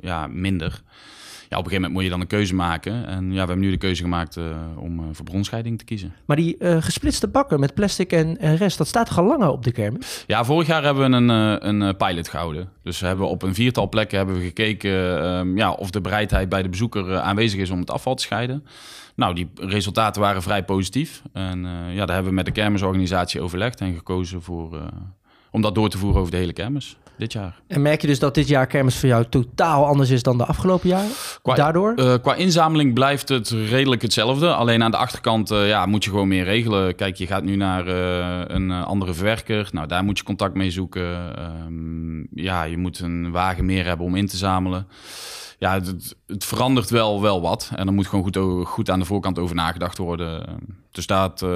ja, 0.00 0.26
minder. 0.26 0.82
Ja, 1.50 1.58
op 1.58 1.64
een 1.64 1.70
gegeven 1.70 1.90
moment 1.90 1.92
moet 1.92 2.02
je 2.02 2.10
dan 2.10 2.20
een 2.20 2.38
keuze 2.38 2.54
maken. 2.54 3.06
En 3.06 3.24
ja, 3.24 3.32
we 3.32 3.38
hebben 3.38 3.58
nu 3.58 3.70
de 3.70 3.76
keuze 3.76 4.02
gemaakt 4.02 4.36
eh, 4.36 4.44
om 4.76 4.98
eh, 4.98 5.04
voor 5.12 5.24
bronscheiding 5.24 5.78
te 5.78 5.84
kiezen. 5.84 6.14
Maar 6.24 6.36
die 6.36 6.56
eh, 6.56 6.76
gesplitste 6.80 7.28
bakken 7.28 7.60
met 7.60 7.74
plastic 7.74 8.12
en, 8.12 8.38
en 8.38 8.56
rest, 8.56 8.78
dat 8.78 8.86
staat 8.86 9.06
toch 9.06 9.18
al 9.18 9.24
langer 9.24 9.50
op 9.50 9.64
de 9.64 9.72
kermis? 9.72 10.24
Ja, 10.26 10.44
vorig 10.44 10.66
jaar 10.66 10.82
hebben 10.82 11.10
we 11.10 11.16
een, 11.16 11.28
een 11.78 11.96
pilot 11.96 12.28
gehouden. 12.28 12.68
Dus 12.82 13.00
we 13.00 13.06
hebben 13.06 13.28
op 13.28 13.42
een 13.42 13.54
viertal 13.54 13.88
plekken 13.88 14.16
hebben 14.16 14.36
we 14.36 14.42
gekeken 14.42 15.22
ehm, 15.22 15.56
ja, 15.56 15.72
of 15.72 15.90
de 15.90 16.00
bereidheid 16.00 16.48
bij 16.48 16.62
de 16.62 16.68
bezoeker 16.68 17.18
aanwezig 17.18 17.60
is 17.60 17.70
om 17.70 17.80
het 17.80 17.90
afval 17.90 18.14
te 18.14 18.22
scheiden. 18.22 18.64
Nou, 19.14 19.34
die 19.34 19.50
resultaten 19.54 20.22
waren 20.22 20.42
vrij 20.42 20.64
positief. 20.64 21.22
En 21.32 21.66
ja, 21.92 22.06
daar 22.06 22.14
hebben 22.14 22.28
we 22.30 22.36
met 22.36 22.44
de 22.44 22.52
kermisorganisatie 22.52 23.40
overlegd 23.40 23.80
en 23.80 23.94
gekozen 23.94 24.42
voor, 24.42 24.80
om 25.50 25.60
dat 25.62 25.74
door 25.74 25.88
te 25.88 25.98
voeren 25.98 26.20
over 26.20 26.32
de 26.32 26.38
hele 26.38 26.52
kermis 26.52 26.96
dit 27.18 27.32
jaar. 27.32 27.60
En 27.66 27.82
merk 27.82 28.00
je 28.00 28.06
dus 28.06 28.18
dat 28.18 28.34
dit 28.34 28.48
jaar 28.48 28.66
kermis 28.66 28.96
voor 28.98 29.08
jou 29.08 29.24
totaal 29.30 29.86
anders 29.86 30.10
is 30.10 30.22
dan 30.22 30.38
de 30.38 30.44
afgelopen 30.44 30.88
jaren? 30.88 31.10
Qua, 31.42 31.54
Daardoor? 31.54 31.94
eh, 31.94 32.14
qua 32.22 32.34
inzameling 32.34 32.94
blijft 32.94 33.28
het 33.28 33.48
redelijk 33.48 34.02
hetzelfde. 34.02 34.54
Alleen 34.54 34.82
aan 34.82 34.90
de 34.90 34.96
achterkant 34.96 35.50
eh, 35.50 35.68
ja, 35.68 35.86
moet 35.86 36.04
je 36.04 36.10
gewoon 36.10 36.28
meer 36.28 36.44
regelen. 36.44 36.94
Kijk, 36.94 37.16
je 37.16 37.26
gaat 37.26 37.42
nu 37.42 37.56
naar 37.56 37.86
eh, 37.86 38.54
een 38.56 38.70
andere 38.70 39.14
verwerker. 39.14 39.68
Nou, 39.72 39.86
daar 39.86 40.04
moet 40.04 40.18
je 40.18 40.24
contact 40.24 40.54
mee 40.54 40.70
zoeken. 40.70 41.36
Ehm, 41.36 42.20
ja, 42.44 42.62
je 42.62 42.76
moet 42.76 42.98
een 43.00 43.30
wagen 43.30 43.64
meer 43.64 43.84
hebben 43.84 44.06
om 44.06 44.14
in 44.14 44.26
te 44.26 44.36
zamelen. 44.36 44.86
Ja, 45.58 45.72
het, 45.74 46.14
het- 46.26 46.44
verandert 46.44 46.90
wel, 46.90 47.20
wel 47.22 47.40
wat. 47.40 47.70
En 47.76 47.86
er 47.86 47.92
moet 47.92 48.06
gewoon 48.06 48.24
goed, 48.24 48.66
goed 48.68 48.90
aan 48.90 48.98
de 48.98 49.04
voorkant 49.04 49.38
over 49.38 49.54
nagedacht 49.56 49.98
worden. 49.98 50.46
Dus 50.90 51.06
dat, 51.06 51.46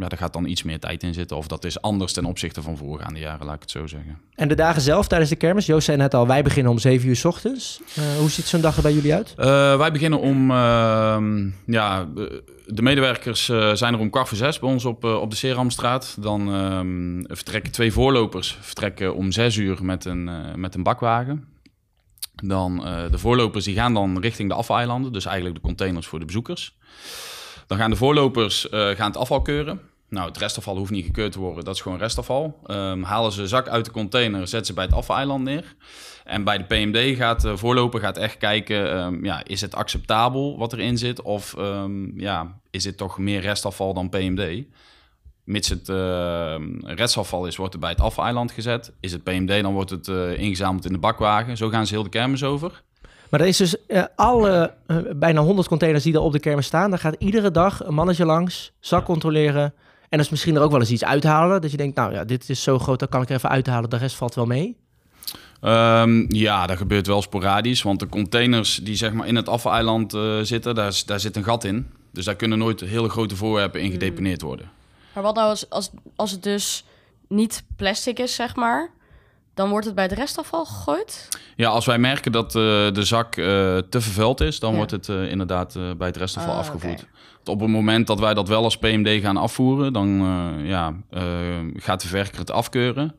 ja, 0.00 0.08
daar 0.08 0.18
gaat 0.18 0.32
dan 0.32 0.46
iets 0.46 0.62
meer 0.62 0.78
tijd 0.78 1.02
in 1.02 1.14
zitten. 1.14 1.36
Of 1.36 1.46
dat 1.46 1.64
is 1.64 1.80
anders 1.80 2.12
ten 2.12 2.24
opzichte 2.24 2.62
van 2.62 2.76
voorgaande 2.76 3.20
jaren, 3.20 3.46
laat 3.46 3.54
ik 3.54 3.60
het 3.60 3.70
zo 3.70 3.86
zeggen. 3.86 4.18
En 4.34 4.48
de 4.48 4.54
dagen 4.54 4.82
zelf 4.82 5.08
tijdens 5.08 5.30
de 5.30 5.36
kermis? 5.36 5.66
Joost 5.66 5.84
zei 5.84 5.96
net 5.96 6.14
al, 6.14 6.26
wij 6.26 6.42
beginnen 6.42 6.72
om 6.72 6.78
7 6.78 7.08
uur 7.08 7.16
's 7.16 7.24
ochtends. 7.24 7.80
Eh, 7.94 8.04
hoe 8.18 8.30
ziet 8.30 8.46
zo'n 8.46 8.60
dag 8.60 8.76
er 8.76 8.82
bij 8.82 8.92
jullie 8.92 9.14
uit? 9.14 9.34
Eh, 9.36 9.76
wij 9.76 9.92
beginnen 9.92 10.20
om, 10.20 10.50
ehm, 10.50 11.48
ja, 11.66 12.04
de, 12.04 12.42
de 12.66 12.82
medewerkers 12.82 13.48
eh, 13.48 13.72
zijn 13.72 13.94
er 13.94 14.00
om 14.00 14.10
kwart 14.10 14.28
voor 14.28 14.36
zes 14.36 14.58
bij 14.58 14.70
ons 14.70 14.84
op, 14.84 15.04
eh, 15.04 15.20
op 15.20 15.30
de 15.30 15.36
Seramstraat. 15.36 16.16
Dan 16.20 16.54
ehm, 16.54 17.34
vertrekken 17.34 17.72
twee 17.72 17.92
voorlopers 17.92 18.58
vertrekken 18.60 19.14
om 19.14 19.32
zes 19.32 19.56
uur 19.56 19.84
met 19.84 20.04
een, 20.04 20.28
eh, 20.28 20.54
met 20.54 20.74
een 20.74 20.82
bakwagen. 20.82 21.48
Dan 22.42 22.86
eh, 22.86 23.10
de 23.10 23.18
voorlopers 23.18 23.64
die 23.64 23.74
gaan 23.74 23.94
dan 23.94 24.20
richting 24.20 24.48
de 24.48 24.54
afvaleilanden, 24.54 25.12
dus 25.12 25.24
eigenlijk 25.24 25.54
de 25.54 25.60
containers 25.60 26.06
voor 26.06 26.18
de 26.18 26.24
bezoekers. 26.24 26.76
Dan 27.66 27.78
gaan 27.78 27.90
de 27.90 27.96
voorlopers 27.96 28.68
eh, 28.68 28.88
gaan 28.88 29.06
het 29.06 29.16
afval 29.16 29.42
keuren. 29.42 29.80
Nou, 30.10 30.28
het 30.28 30.36
restafval 30.36 30.76
hoeft 30.76 30.90
niet 30.90 31.04
gekeurd 31.04 31.32
te 31.32 31.38
worden, 31.38 31.64
dat 31.64 31.74
is 31.74 31.80
gewoon 31.80 31.98
restafval. 31.98 32.58
Ehm, 32.66 33.02
halen 33.02 33.32
ze 33.32 33.46
zak 33.46 33.68
uit 33.68 33.84
de 33.84 33.90
container, 33.90 34.40
zetten 34.48 34.66
ze 34.66 34.72
bij 34.72 34.84
het 34.84 34.94
afvaleiland 34.94 35.44
neer. 35.44 35.74
En 36.24 36.44
bij 36.44 36.58
de 36.58 36.64
PMD 36.64 37.16
gaat 37.16 37.40
de 37.40 37.56
voorloper 37.56 38.00
gaat 38.00 38.16
echt 38.16 38.36
kijken, 38.36 38.92
ehm, 38.92 39.24
ja, 39.24 39.44
is 39.44 39.60
het 39.60 39.74
acceptabel 39.74 40.58
wat 40.58 40.72
erin 40.72 40.98
zit? 40.98 41.22
Of 41.22 41.54
ehm, 41.54 42.20
ja, 42.20 42.60
is 42.70 42.82
dit 42.82 42.96
toch 42.96 43.18
meer 43.18 43.40
restafval 43.40 43.94
dan 43.94 44.08
PMD? 44.08 44.64
Mits 45.44 45.68
het 45.68 45.88
restafval 46.84 47.46
is, 47.46 47.56
wordt 47.56 47.72
het 47.72 47.82
bij 47.82 47.90
het 47.90 48.00
afvaleiland 48.00 48.52
gezet. 48.52 48.92
Is 49.00 49.12
het 49.12 49.22
PMD, 49.22 49.62
dan 49.62 49.72
wordt 49.72 49.90
het 49.90 50.08
eh, 50.08 50.38
ingezameld 50.38 50.84
in 50.84 50.92
de 50.92 50.98
bakwagen. 50.98 51.56
Zo 51.56 51.68
gaan 51.68 51.86
ze 51.86 51.94
heel 51.94 52.02
de 52.02 52.08
kermis 52.08 52.44
over. 52.44 52.82
Maar 53.30 53.40
er 53.40 53.46
is 53.46 53.56
dus 53.56 53.86
eh, 53.86 54.04
alle 54.16 54.74
eh, 54.86 54.96
bijna 55.16 55.40
100 55.40 55.68
containers 55.68 56.04
die 56.04 56.14
er 56.14 56.20
op 56.20 56.32
de 56.32 56.40
kermis 56.40 56.66
staan. 56.66 56.90
Daar 56.90 56.98
gaat 56.98 57.16
iedere 57.18 57.50
dag 57.50 57.84
een 57.84 57.94
mannetje 57.94 58.24
langs, 58.24 58.72
zak 58.80 59.04
controleren 59.04 59.74
En 60.10 60.18
als 60.18 60.28
misschien 60.28 60.56
er 60.56 60.62
ook 60.62 60.70
wel 60.70 60.80
eens 60.80 60.90
iets 60.90 61.04
uithalen. 61.04 61.60
Dat 61.60 61.70
je 61.70 61.76
denkt, 61.76 61.96
nou 61.96 62.12
ja, 62.12 62.24
dit 62.24 62.48
is 62.48 62.62
zo 62.62 62.78
groot, 62.78 62.98
dat 62.98 63.08
kan 63.08 63.22
ik 63.22 63.28
er 63.28 63.34
even 63.34 63.48
uithalen. 63.48 63.90
De 63.90 63.96
rest 63.96 64.16
valt 64.16 64.34
wel 64.34 64.46
mee. 64.46 64.76
Ehm, 65.60 66.34
ja, 66.34 66.66
dat 66.66 66.76
gebeurt 66.76 67.06
wel 67.06 67.22
sporadisch. 67.22 67.82
Want 67.82 67.98
de 68.00 68.06
containers 68.08 68.76
die 68.76 68.96
zeg 68.96 69.12
maar 69.12 69.26
in 69.26 69.36
het 69.36 69.48
afvaleiland 69.48 70.14
eh, 70.14 70.38
zitten, 70.42 70.74
daar, 70.74 70.88
is- 70.88 71.04
daar 71.04 71.20
zit 71.20 71.36
een 71.36 71.44
gat 71.44 71.64
in. 71.64 71.90
Dus 72.12 72.24
daar 72.24 72.36
kunnen 72.36 72.58
nooit 72.58 72.80
hele 72.80 73.08
grote 73.08 73.36
voorwerpen 73.36 73.80
in 73.80 73.90
gedeponeerd 73.90 74.42
worden. 74.42 74.70
Maar 75.14 75.22
wat 75.22 75.34
nou 75.34 75.48
als, 75.48 75.70
als, 75.70 75.90
als 76.16 76.30
het 76.30 76.42
dus 76.42 76.84
niet 77.28 77.64
plastic 77.76 78.18
is, 78.18 78.34
zeg 78.34 78.56
maar, 78.56 78.90
dan 79.54 79.68
wordt 79.70 79.86
het 79.86 79.94
bij 79.94 80.04
het 80.04 80.12
restafval 80.12 80.64
gegooid? 80.64 81.28
Ja, 81.56 81.68
als 81.68 81.86
wij 81.86 81.98
merken 81.98 82.32
dat 82.32 82.46
eh, 82.46 82.52
de 82.92 83.04
zak 83.04 83.36
eh, 83.36 83.44
te 83.78 84.00
vervuild 84.00 84.40
is, 84.40 84.58
dan 84.60 84.70
Ja. 84.70 84.76
wordt 84.76 84.90
het 84.90 85.08
eh, 85.08 85.30
inderdaad 85.30 85.76
eh, 85.76 85.82
bij 85.98 86.06
het 86.06 86.16
restafval 86.16 86.52
Ah, 86.52 86.58
afgevoerd. 86.58 87.00
oké. 87.02 87.10
Op 87.44 87.60
het 87.60 87.68
moment 87.68 88.06
dat 88.06 88.20
wij 88.20 88.34
dat 88.34 88.48
wel 88.48 88.64
als 88.64 88.76
PMD 88.78 89.22
gaan 89.22 89.36
afvoeren, 89.36 89.92
dan 89.92 90.20
eh, 90.20 90.68
ja, 90.68 90.94
eh, 91.10 91.22
gaat 91.74 92.00
de 92.00 92.06
verwerker 92.08 92.38
het 92.38 92.50
afkeuren. 92.50 93.14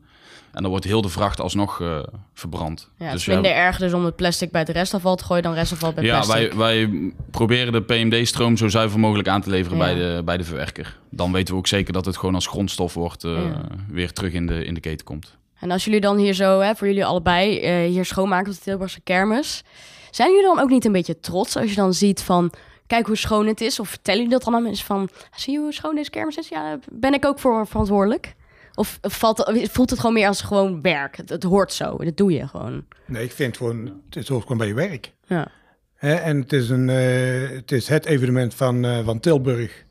En 0.51 0.61
dan 0.61 0.71
wordt 0.71 0.85
heel 0.85 1.01
de 1.01 1.09
vracht 1.09 1.41
alsnog 1.41 1.81
eh, 1.81 1.99
verbrand. 2.33 2.89
Ja, 2.97 3.05
het 3.05 3.15
is 3.15 3.25
ja, 3.25 3.33
minder 3.33 3.51
erg 3.51 3.77
dus 3.77 3.93
om 3.93 4.05
het 4.05 4.15
plastic 4.15 4.51
bij 4.51 4.61
het 4.61 4.69
restafval 4.69 5.15
te 5.15 5.23
gooien 5.23 5.43
dan 5.43 5.53
restafval 5.53 5.93
bij 5.93 6.03
ja, 6.03 6.19
plastic. 6.19 6.53
wij, 6.53 6.87
wij 6.87 7.11
proberen 7.31 7.71
de 7.73 7.81
PMD-stroom 7.81 8.57
zo 8.57 8.67
zuiver 8.67 8.99
mogelijk 8.99 9.27
aan 9.27 9.41
te 9.41 9.49
leveren 9.49 9.77
Ja. 9.77 9.83
bij, 9.83 9.93
de, 9.95 10.21
bij 10.25 10.37
de 10.37 10.43
verwerker. 10.43 10.97
Dan 11.09 11.31
weten 11.31 11.53
we 11.53 11.59
ook 11.59 11.67
zeker 11.67 11.93
dat 11.93 12.05
het 12.05 12.17
gewoon 12.17 12.35
als 12.35 12.47
grondstof 12.47 12.93
wordt, 12.93 13.21
Ja. 13.21 13.61
weer 13.89 14.13
terug 14.13 14.33
in 14.33 14.47
de, 14.47 14.65
in 14.65 14.73
de 14.73 14.79
keten 14.79 15.05
komt. 15.05 15.37
En 15.59 15.71
als 15.71 15.85
jullie 15.85 16.01
dan 16.01 16.17
hier 16.17 16.33
zo, 16.33 16.59
hè, 16.59 16.75
voor 16.75 16.87
jullie 16.87 17.05
allebei, 17.05 17.67
hier 17.87 18.05
schoonmaken 18.05 18.51
op 18.51 18.57
de 18.57 18.63
Tilburgse 18.63 19.01
kermis. 19.01 19.63
Zijn 20.11 20.29
jullie 20.29 20.45
dan 20.45 20.59
ook 20.59 20.69
niet 20.69 20.85
een 20.85 20.91
beetje 20.91 21.19
trots 21.19 21.57
als 21.57 21.69
je 21.69 21.75
dan 21.75 21.93
ziet 21.93 22.21
van... 22.21 22.51
Kijk 22.91 23.07
hoe 23.07 23.15
schoon 23.15 23.47
het 23.47 23.61
is. 23.61 23.79
Of 23.79 23.89
vertellen 23.89 24.21
jullie 24.21 24.35
dat 24.35 24.45
dan 24.45 24.55
aan 24.55 24.63
mensen 24.63 24.85
van... 24.85 25.09
Zie 25.35 25.53
je 25.53 25.59
hoe 25.59 25.73
schoon 25.73 25.95
deze 25.95 26.09
kermis 26.09 26.37
is? 26.37 26.47
Ja, 26.47 26.79
ben 26.91 27.13
ik 27.13 27.25
ook 27.25 27.39
voor 27.39 27.67
verantwoordelijk. 27.67 28.35
Of 28.75 28.99
valt, 29.01 29.51
voelt 29.71 29.89
het 29.89 29.99
gewoon 29.99 30.15
meer 30.15 30.27
als 30.27 30.41
gewoon 30.41 30.81
werk? 30.81 31.17
Het, 31.17 31.29
het 31.29 31.43
hoort 31.43 31.73
zo. 31.73 31.97
Dat 31.97 32.17
doe 32.17 32.31
je 32.31 32.47
gewoon. 32.47 32.85
Nee, 33.05 33.23
ik 33.23 33.31
vind 33.31 33.57
gewoon, 33.57 34.01
het 34.09 34.27
hoort 34.27 34.41
gewoon 34.41 34.57
bij 34.57 34.67
je 34.67 34.73
werk. 34.73 35.13
Ja. 35.25 35.51
En 35.99 36.41
het 36.41 36.53
is, 36.53 36.69
een, 36.69 36.89
eh, 36.89 37.49
het 37.49 37.71
is 37.71 37.87
het 37.87 38.05
evenement 38.05 38.53
van, 38.53 38.85
eh, 38.85 39.05
van 39.05 39.19
Tilburg. 39.19 39.85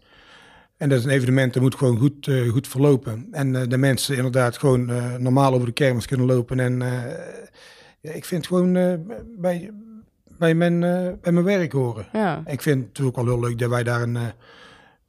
En 0.76 0.88
dat 0.88 0.98
is 0.98 1.04
een 1.04 1.10
evenement 1.10 1.52
dat 1.52 1.62
moet 1.62 1.74
gewoon 1.74 1.98
goed, 1.98 2.26
eh, 2.26 2.48
goed 2.48 2.68
verlopen. 2.68 3.28
En 3.30 3.68
de 3.68 3.78
mensen 3.78 4.16
inderdaad 4.16 4.58
gewoon 4.58 4.84
normaal 5.22 5.52
over 5.54 5.66
de 5.66 5.72
kermis 5.72 6.06
kunnen 6.06 6.26
lopen. 6.26 6.60
En 6.60 6.78
ja, 8.00 8.10
ik 8.12 8.24
vind 8.24 8.46
het 8.46 8.46
gewoon 8.46 8.72
bij, 9.38 9.70
bij, 10.40 10.54
mijn, 10.54 10.82
eh, 10.84 11.08
bij 11.20 11.32
mijn 11.32 11.44
werk 11.44 11.72
horen. 11.72 12.06
ja. 12.12 12.42
Ik 12.46 12.62
vind 12.62 12.76
het 12.78 12.86
natuurlijk 12.86 13.16
wel 13.16 13.26
heel 13.26 13.40
leuk 13.40 13.58
dat 13.58 13.70
wij 13.70 13.82
daar 13.82 14.02
een, 14.02 14.16
eh, 14.16 14.22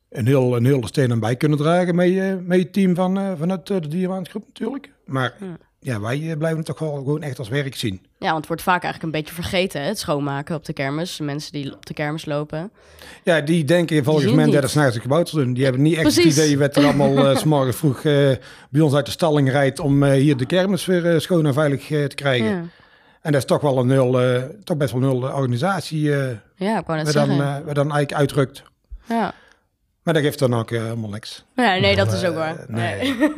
een, 0.10 0.26
heel, 0.28 0.56
een 0.56 0.66
hele 0.66 0.88
steen 0.88 1.12
aan 1.12 1.20
bij 1.20 1.36
kunnen 1.36 1.58
dragen 1.58 1.96
met, 1.96 2.08
je 2.08 2.40
met 2.46 2.60
het 2.60 2.74
team 2.74 2.96
van, 2.96 3.18
eh, 3.20 3.32
vanuit 3.40 3.70
eh, 3.70 3.82
de 3.82 3.88
Dierenwaansgroep 3.88 4.44
natuurlijk. 4.48 4.92
Maar 5.06 5.34
Ja. 5.40 5.58
ja, 5.80 6.00
wij 6.02 6.30
eh, 6.32 6.38
blijven 6.38 6.58
het 6.58 6.66
toch 6.66 6.80
wel 6.80 6.94
gewoon 6.96 7.22
echt 7.22 7.40
als 7.40 7.50
werk 7.50 7.76
zien. 7.76 8.02
Ja, 8.20 8.26
want 8.28 8.38
het 8.38 8.48
wordt 8.48 8.62
vaak 8.62 8.84
eigenlijk 8.84 9.04
een 9.14 9.20
beetje 9.22 9.36
vergeten, 9.42 9.82
hè, 9.82 9.88
het 9.88 10.00
schoonmaken 10.00 10.56
op 10.56 10.66
de 10.66 10.74
kermis. 10.74 11.20
Mensen 11.20 11.52
die 11.52 11.74
op 11.74 11.86
de 11.86 11.94
kermis 11.94 12.26
lopen. 12.26 12.72
Ja, 13.24 13.42
die 13.42 13.64
denken 13.66 14.04
volgens 14.04 14.34
mij 14.34 14.46
dat 14.46 14.62
het 14.62 14.72
s'nachts 14.72 14.98
gebouwd 14.98 15.30
te 15.30 15.36
doen. 15.36 15.54
Die 15.54 15.64
hebben 15.64 15.82
niet 15.82 15.94
echt 15.94 16.02
Precies. 16.04 16.36
het 16.36 16.46
idee 16.46 16.58
wat 16.58 16.76
er 16.76 16.84
allemaal 16.84 17.28
eh, 17.28 17.38
s 17.42 17.44
morgens 17.44 17.76
vroeg 17.76 17.98
eh, 18.04 18.30
bij 18.70 18.82
ons 18.82 18.94
uit 18.94 19.06
de 19.06 19.12
stalling 19.12 19.50
rijdt 19.52 19.80
om 19.80 20.04
eh, 20.04 20.12
hier 20.12 20.38
de 20.38 20.46
kermis 20.46 20.86
weer 20.86 21.14
eh, 21.14 21.20
schoon 21.20 21.46
en 21.46 21.54
veilig 21.54 21.92
eh, 21.92 22.04
te 22.06 22.16
krijgen. 22.16 22.48
Ja, 22.50 22.64
En 23.22 23.32
dat 23.32 23.42
is 23.42 23.48
toch 23.48 23.62
wel 23.62 23.78
een 23.78 23.90
heel, 23.92 24.22
eh, 24.22 24.42
toch 24.63 24.78
best 24.78 24.92
wel 24.94 25.01
een 25.01 25.10
heel 25.10 25.22
organisatie 25.34 26.16
eh 26.16 26.30
ja 26.56 26.80
ik 26.80 26.86
wou 26.86 27.04
net 27.04 27.13
waar, 27.13 27.28
dan, 27.28 27.36
eh, 27.36 27.38
waar 27.40 27.74
dan 27.74 27.92
eigenlijk 27.92 28.13
uitrukt. 28.13 28.63
ja. 29.06 29.34
Maar 30.04 30.13
dat 30.13 30.24
geeft 30.24 30.40
dan 30.40 30.54
ook 30.56 30.72
eh, 30.72 30.82
helemaal 30.82 31.10
niks. 31.10 31.46
ja, 31.56 31.75
nee, 31.78 31.96
dat 31.96 32.13
is 32.13 32.24
ook 32.24 32.36
waar. 32.36 32.58
Eh, 32.60 32.68
nee. 32.68 33.16
Nee. 33.18 33.34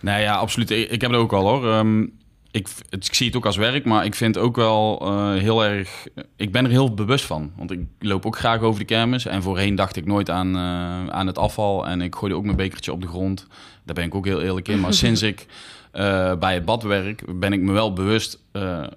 Nee, 0.00 0.22
ja, 0.22 0.34
absoluut. 0.34 0.70
Ik, 0.70 0.90
ik 0.90 1.00
heb 1.00 1.10
het 1.10 1.20
ook 1.20 1.32
al 1.32 1.48
hoor. 1.48 1.72
Ehm, 1.72 2.06
ik, 2.50 2.68
het- 2.90 3.06
ik 3.06 3.14
zie 3.14 3.26
het 3.26 3.36
ook 3.36 3.46
als 3.46 3.56
werk, 3.56 3.84
maar 3.84 4.04
ik 4.04 4.14
vind 4.14 4.38
ook 4.38 4.56
wel 4.56 4.98
eh, 5.00 5.32
heel 5.32 5.64
erg... 5.64 6.06
Ik 6.36 6.52
ben 6.52 6.64
er 6.64 6.70
heel 6.70 6.94
bewust 6.94 7.24
van. 7.24 7.52
Want 7.56 7.70
ik 7.70 7.80
loop 7.98 8.26
ook 8.26 8.36
graag 8.38 8.60
over 8.60 8.80
de 8.80 8.86
kermis. 8.86 9.26
En 9.26 9.42
voorheen 9.42 9.74
dacht 9.74 9.96
ik 9.96 10.06
nooit 10.06 10.30
aan, 10.30 10.54
eh, 10.56 11.06
aan 11.06 11.26
het 11.26 11.38
afval. 11.38 11.86
En 11.86 12.00
ik 12.00 12.14
gooide 12.14 12.36
ook 12.36 12.44
mijn 12.44 12.56
bekertje 12.56 12.92
op 12.92 13.00
de 13.00 13.06
grond. 13.08 13.46
Daar 13.84 13.94
ben 13.94 14.04
ik 14.04 14.14
ook 14.14 14.26
heel 14.26 14.40
eerlijk 14.42 14.68
in. 14.68 14.80
Maar 14.80 14.94
sinds 15.04 15.22
ik 15.22 15.46
eh, 15.92 16.34
bij 16.36 16.54
het 16.54 16.64
bad 16.64 16.82
werk, 16.82 17.38
ben 17.40 17.52
ik 17.52 17.60
me 17.60 17.72
wel 17.72 17.92
bewust 17.92 18.38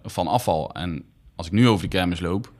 van 0.03 0.27
afval. 0.27 0.71
En 0.73 1.03
als 1.35 1.47
ik 1.47 1.53
nu 1.53 1.67
over 1.67 1.89
de 1.89 1.97
kermis 1.97 2.19
loop... 2.19 2.51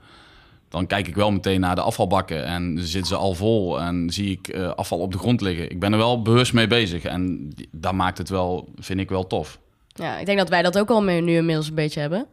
Dan 0.68 0.86
kijk 0.86 1.08
ik 1.08 1.14
wel 1.14 1.30
meteen 1.30 1.60
naar 1.60 1.74
de 1.74 1.80
afvalbakken 1.80 2.44
en 2.44 2.78
zitten 2.78 3.06
ze 3.06 3.16
al 3.16 3.34
vol 3.34 3.80
en 3.80 4.10
zie 4.10 4.30
ik 4.30 4.56
afval 4.56 4.98
op 4.98 5.12
de 5.12 5.18
grond 5.18 5.40
liggen. 5.40 5.70
Ik 5.70 5.80
ben 5.80 5.92
er 5.92 5.98
wel 5.98 6.22
bewust 6.22 6.52
mee 6.52 6.66
bezig 6.66 7.02
en 7.02 7.50
dat 7.70 7.92
maakt 7.92 8.18
het 8.18 8.28
wel, 8.28 8.68
vind 8.76 9.00
ik 9.00 9.08
wel 9.08 9.26
tof. 9.26 9.58
Ja, 9.94 10.18
ik 10.18 10.26
denk 10.26 10.38
dat 10.38 10.48
wij 10.48 10.62
dat 10.62 10.78
ook 10.78 10.90
al 10.90 11.02
nu 11.02 11.36
inmiddels 11.36 11.68
een 11.68 11.74
beetje 11.74 12.00
hebben. 12.00 12.26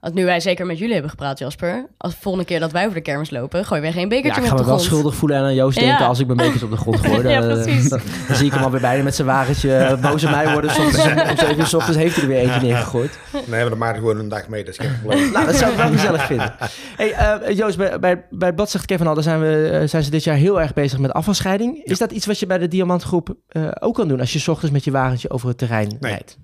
Want 0.00 0.14
nu 0.18 0.24
wij 0.24 0.40
zeker 0.40 0.66
met 0.66 0.78
jullie 0.78 0.92
hebben 0.92 1.10
gepraat, 1.10 1.38
Jasper. 1.38 1.86
Als 1.96 2.14
de 2.14 2.20
volgende 2.20 2.46
keer 2.46 2.60
dat 2.60 2.72
wij 2.72 2.82
over 2.82 2.94
de 2.94 3.00
kermis 3.02 3.30
lopen, 3.30 3.64
gooi 3.64 3.80
weer 3.80 3.92
geen 3.92 4.00
Ja, 4.02 4.08
bekertje 4.08 4.30
ik 4.30 4.40
meer 4.40 4.46
ga 4.46 4.52
op 4.52 4.58
me 4.58 4.64
de 4.64 4.70
wel 4.70 4.78
grond. 4.78 4.92
schuldig 4.94 5.14
voelen 5.18 5.38
en 5.38 5.44
aan 5.44 5.54
Joost 5.54 5.78
denken 5.78 5.98
Ja. 5.98 6.06
als 6.06 6.18
ik 6.18 6.26
mijn 6.26 6.38
bekers 6.38 6.62
op 6.62 6.70
de 6.70 6.76
grond 6.76 7.00
gooi. 7.00 7.22
Dan, 7.22 7.32
Ja, 7.32 7.40
eh, 7.42 7.62
precies. 7.62 7.88
dan, 7.88 8.00
dan 8.28 8.36
zie 8.36 8.46
ik 8.46 8.52
hem 8.52 8.62
alweer 8.62 8.80
bijna 8.80 9.02
met 9.02 9.14
zijn 9.14 9.26
wagentje 9.26 9.74
eh, 9.76 10.00
boos 10.00 10.24
op 10.24 10.30
mij 10.30 10.52
worden. 10.52 10.70
Soms 10.70 10.86
om 10.98 11.02
7 11.36 11.58
uur 11.58 11.66
's 11.66 11.74
ochtends 11.74 11.98
heeft 11.98 12.14
hij 12.14 12.24
er 12.24 12.30
weer 12.30 12.38
eentje 12.38 12.60
neergegooid. 12.60 13.18
Nee, 13.32 13.60
maar 13.60 13.68
dan 13.68 13.78
maak 13.78 13.92
je 13.94 13.98
gewoon 14.00 14.18
een 14.18 14.28
dag 14.28 14.48
mee. 14.48 14.64
Dat 14.64 14.78
is 14.78 14.86
geen 14.86 14.98
probleem. 15.00 15.32
Nou, 15.32 15.46
dat 15.46 15.54
zou 15.56 15.70
ik 15.70 15.76
wel 15.76 15.88
gezellig 15.90 16.26
vinden. 16.26 16.54
Hey, 16.96 17.12
eh, 17.12 17.56
Joost, 17.56 17.76
bij, 17.76 17.98
bij, 17.98 18.24
bij 18.30 18.54
Bad 18.54 18.70
zegt 18.70 18.86
Kevin 18.86 19.06
al, 19.06 19.14
daar 19.14 19.22
zijn, 19.22 19.40
we, 19.40 19.82
zijn 19.86 20.02
ze 20.02 20.10
dit 20.10 20.24
jaar 20.24 20.36
heel 20.36 20.60
erg 20.60 20.72
bezig 20.74 20.98
met 20.98 21.12
afvalscheiding. 21.12 21.84
Is 21.84 21.98
dat 21.98 22.10
iets 22.12 22.26
wat 22.26 22.38
je 22.38 22.46
bij 22.46 22.58
de 22.58 22.68
Diamantgroep 22.68 23.34
eh, 23.48 23.68
ook 23.80 23.94
kan 23.94 24.08
doen 24.08 24.20
als 24.20 24.32
je 24.32 24.38
's 24.38 24.48
ochtends 24.48 24.72
met 24.72 24.84
je 24.84 24.90
wagentje 24.90 25.30
over 25.30 25.48
het 25.48 25.58
terrein 25.58 25.96
Nee. 26.00 26.10
rijdt? 26.12 26.38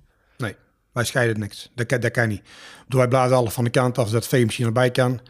Wij 0.93 1.05
scheiden 1.05 1.39
niks. 1.41 1.71
Dat, 1.75 1.87
kan- 1.87 2.01
dat 2.01 2.11
kan 2.11 2.29
niet. 2.29 2.39
Ik 2.39 2.45
bedoel, 2.85 3.01
wij 3.01 3.09
blazen 3.09 3.37
alles 3.37 3.53
van 3.53 3.65
de 3.65 3.71
kant 3.71 3.99
af, 3.99 4.07
zodat 4.07 4.21
het 4.23 4.31
veemachine 4.31 4.67
erbij 4.67 4.91
kan. 4.91 5.21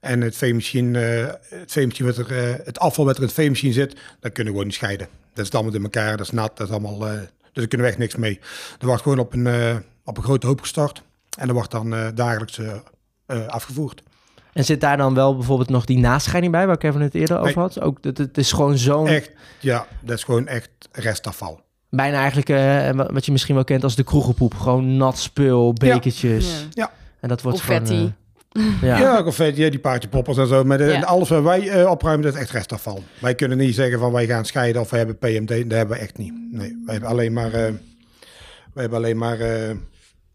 En 0.00 0.20
het 0.20 0.36
veemachine, 0.36 1.00
eh, 1.00 1.58
het, 1.58 1.72
veemachine 1.72 2.08
wat 2.12 2.16
er, 2.28 2.36
eh, 2.50 2.54
het 2.64 2.78
afval 2.78 3.04
wat 3.04 3.14
er 3.14 3.20
in 3.20 3.26
het 3.26 3.36
veemachine 3.36 3.72
zit, 3.72 3.92
dat 3.92 4.32
kunnen 4.32 4.44
we 4.44 4.48
gewoon 4.50 4.64
niet 4.64 4.74
scheiden. 4.74 5.08
Dat 5.34 5.44
is 5.46 5.52
allemaal 5.52 5.74
in 5.74 5.82
elkaar, 5.82 6.16
dat 6.16 6.26
is 6.26 6.32
nat, 6.32 6.56
dat 6.56 6.66
is 6.66 6.72
allemaal, 6.72 7.06
eh, 7.06 7.12
dus 7.12 7.28
daar 7.52 7.66
kunnen 7.66 7.86
we 7.86 7.92
echt 7.92 7.98
niks 8.00 8.16
mee. 8.16 8.40
Er 8.80 8.86
wordt 8.86 9.02
gewoon 9.02 9.18
op 9.18 9.32
een, 9.32 9.46
eh, 9.46 9.76
op 10.04 10.16
een 10.16 10.22
grote 10.22 10.46
hoop 10.46 10.60
gestort 10.60 11.02
en 11.38 11.48
er 11.48 11.54
wordt 11.54 11.70
dan 11.70 11.90
dagelijks 12.14 12.60
afgevoerd. 13.46 14.02
En 14.52 14.64
zit 14.64 14.80
daar 14.80 14.96
dan 14.96 15.14
wel 15.14 15.36
bijvoorbeeld 15.36 15.68
nog 15.68 15.84
die 15.84 15.98
nascheiding 15.98 16.52
bij, 16.52 16.66
waar 16.66 16.78
Kevin 16.78 17.00
het 17.00 17.14
eerder 17.14 17.38
over 17.38 17.60
had? 17.60 17.80
Ook, 17.80 17.98
het, 18.00 18.18
het 18.18 18.38
is 18.38 18.52
gewoon 18.52 18.78
zo'n, 18.78 19.06
Echt, 19.08 19.30
ja, 19.60 19.86
dat 20.00 20.16
is 20.16 20.24
gewoon 20.24 20.46
echt 20.46 20.70
restafval. 20.92 21.60
Bijna 21.96 22.18
eigenlijk, 22.18 22.48
eh, 22.48 22.90
wat 23.12 23.26
je 23.26 23.32
misschien 23.32 23.54
wel 23.54 23.64
kent 23.64 23.82
als 23.84 23.94
de 23.96 24.04
kroegenpoep. 24.04 24.54
Gewoon 24.54 24.96
nat 24.96 25.18
spul, 25.18 25.72
bekertjes. 25.72 26.50
Ja. 26.50 26.82
Ja. 26.82 26.90
En 27.20 27.28
dat 27.28 27.42
wordt 27.42 27.58
Confetti. 27.58 27.94
gewoon... 27.94 28.12
eh, 28.82 28.82
ja. 28.88 28.98
Ja, 28.98 29.22
confetti, 29.22 29.62
ja, 29.64 29.70
die 29.70 29.78
paardjepoppers 29.78 30.36
en 30.38 30.46
zo. 30.46 30.64
Maar 30.64 30.78
de- 30.78 30.84
Ja. 30.84 31.00
alles 31.00 31.28
wat 31.28 31.42
wij 31.42 31.68
eh, 31.68 31.90
opruimen, 31.90 32.24
dat 32.26 32.34
is 32.34 32.40
echt 32.40 32.50
restafval. 32.50 33.02
Wij 33.18 33.34
kunnen 33.34 33.58
niet 33.58 33.74
zeggen 33.74 33.98
van 33.98 34.12
wij 34.12 34.26
gaan 34.26 34.44
scheiden 34.44 34.80
of 34.82 34.90
we 34.90 34.96
hebben 34.96 35.18
PMD. 35.18 35.48
Dat 35.48 35.78
hebben 35.78 35.96
we 35.96 36.02
echt 36.02 36.18
niet. 36.18 36.32
Nee, 36.52 36.82
wij 36.84 36.94
hebben 36.94 37.10
alleen 37.10 37.32
maar, 37.32 37.46
eh, 37.52 37.52
wij 38.72 38.82
hebben 38.82 38.98
alleen 38.98 39.18
maar, 39.18 39.40
eh, 39.40 39.70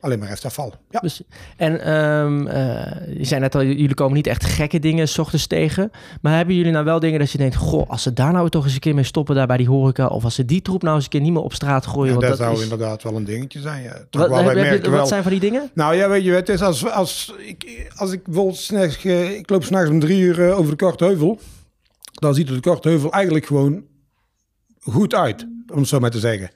alleen 0.01 0.19
maar 0.19 0.27
restafval. 0.27 0.73
Ja. 0.89 0.99
Dus, 0.99 1.21
en 1.57 1.81
ehm, 1.81 2.47
eh, 2.47 3.17
je 3.17 3.25
zei 3.25 3.41
net 3.41 3.55
al, 3.55 3.63
jullie 3.63 3.93
komen 3.93 4.13
niet 4.15 4.27
echt 4.27 4.45
gekke 4.45 4.79
dingen 4.79 5.07
s 5.07 5.17
ochtends 5.17 5.47
tegen. 5.47 5.91
Maar 6.21 6.35
hebben 6.35 6.55
jullie 6.55 6.71
nou 6.71 6.85
wel 6.85 6.99
dingen 6.99 7.19
dat 7.19 7.31
je 7.31 7.37
denkt... 7.37 7.55
Goh, 7.55 7.89
als 7.89 8.01
ze 8.03 8.13
daar 8.13 8.31
nou 8.31 8.49
toch 8.49 8.63
eens 8.63 8.73
een 8.73 8.79
keer 8.79 8.95
mee 8.95 9.03
stoppen 9.03 9.35
daar 9.35 9.47
bij 9.47 9.57
die 9.57 9.67
horeca... 9.67 10.07
of 10.07 10.23
als 10.23 10.35
ze 10.35 10.45
die 10.45 10.61
troep 10.61 10.81
nou 10.81 10.95
eens 10.95 11.03
een 11.03 11.09
keer 11.09 11.21
niet 11.21 11.31
meer 11.33 11.41
op 11.41 11.53
straat 11.53 11.85
gooien... 11.85 12.05
Ja, 12.05 12.19
want 12.19 12.21
dat, 12.21 12.37
dat 12.37 12.47
zou 12.47 12.57
is, 12.57 12.63
inderdaad 12.63 13.03
wel 13.03 13.15
een 13.15 13.23
dingetje 13.25 13.59
zijn. 13.59 13.83
Ja. 13.83 13.97
Toch 14.09 14.21
wat, 14.21 14.29
wel, 14.29 14.43
heb- 14.43 14.55
je- 14.55 14.61
merken 14.61 14.81
wat 14.89 14.99
wel. 14.99 15.05
zijn 15.07 15.21
van 15.23 15.31
die 15.31 15.39
dingen? 15.41 15.69
Nou 15.73 15.95
ja, 15.95 16.09
weet 16.09 16.23
je, 16.23 16.31
het 16.31 16.49
is 16.49 16.61
als, 16.61 16.89
als, 16.89 17.33
ik, 17.37 17.89
als 17.95 18.11
ik 18.11 18.21
s'nachts, 18.51 19.05
eh, 19.05 19.37
ik 19.37 19.49
loop 19.49 19.63
s'nachts 19.63 19.89
om 19.89 19.99
drie 19.99 20.19
uur 20.21 20.47
eh, 20.49 20.57
over 20.57 20.71
de 20.71 20.85
Korte 20.85 21.03
Heuvel, 21.05 21.39
dan 22.11 22.33
ziet 22.33 22.47
de 22.47 22.59
Korte 22.59 22.89
Heuvel 22.89 23.11
eigenlijk 23.11 23.45
gewoon 23.45 23.83
goed 24.79 25.15
uit, 25.15 25.47
om 25.73 25.77
het 25.79 25.87
zo 25.87 25.99
maar 25.99 26.11
te 26.11 26.19
zeggen. 26.19 26.49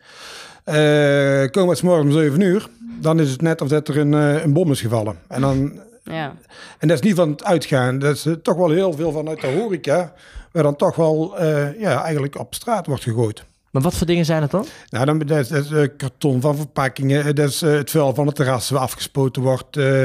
Komen 1.51 1.69
we 1.69 1.75
's 1.75 1.81
morgens 1.81 2.05
om 2.15 2.21
zeven 2.21 2.41
uur, 2.41 2.67
dan 2.95 3.19
is 3.19 3.31
het 3.31 3.41
net 3.41 3.61
of 3.61 3.67
dat 3.67 3.87
er 3.87 3.97
een, 3.97 4.13
eh, 4.13 4.43
een 4.43 4.53
bom 4.53 4.71
is 4.71 4.81
gevallen. 4.81 5.17
En, 5.27 5.41
dan, 5.41 5.79
Ja. 6.03 6.33
en 6.79 6.87
dat 6.87 6.97
is 6.97 7.03
niet 7.03 7.15
van 7.15 7.29
het 7.29 7.43
uitgaan, 7.43 7.99
dat 7.99 8.15
is 8.15 8.25
eh, 8.25 8.33
toch 8.33 8.55
wel 8.55 8.69
heel 8.69 8.93
veel 8.93 9.11
vanuit 9.11 9.41
de 9.41 9.47
horeca, 9.47 10.13
waar 10.51 10.63
dan 10.63 10.75
toch 10.75 10.95
wel 10.95 11.37
eh, 11.37 11.79
ja, 11.79 12.03
eigenlijk 12.03 12.39
op 12.39 12.53
straat 12.55 12.87
wordt 12.87 13.03
gegooid. 13.03 13.43
Maar 13.71 13.81
wat 13.83 13.93
voor 13.95 14.07
dingen 14.07 14.25
zijn 14.25 14.41
het 14.41 14.51
dan? 14.51 14.65
Nou, 14.89 15.05
dan, 15.05 15.19
dat 15.19 15.37
is, 15.39 15.47
dat 15.47 15.63
is 15.65 15.71
eh, 15.71 15.87
karton 15.97 16.41
van 16.41 16.55
verpakkingen. 16.55 17.35
Dat 17.35 17.49
is 17.49 17.61
eh, 17.61 17.71
het 17.71 17.89
vuil 17.91 18.13
van 18.15 18.25
het 18.27 18.35
terras 18.35 18.69
waar 18.69 18.81
afgespoten 18.81 19.41
wordt. 19.41 19.77
eh, 19.77 20.01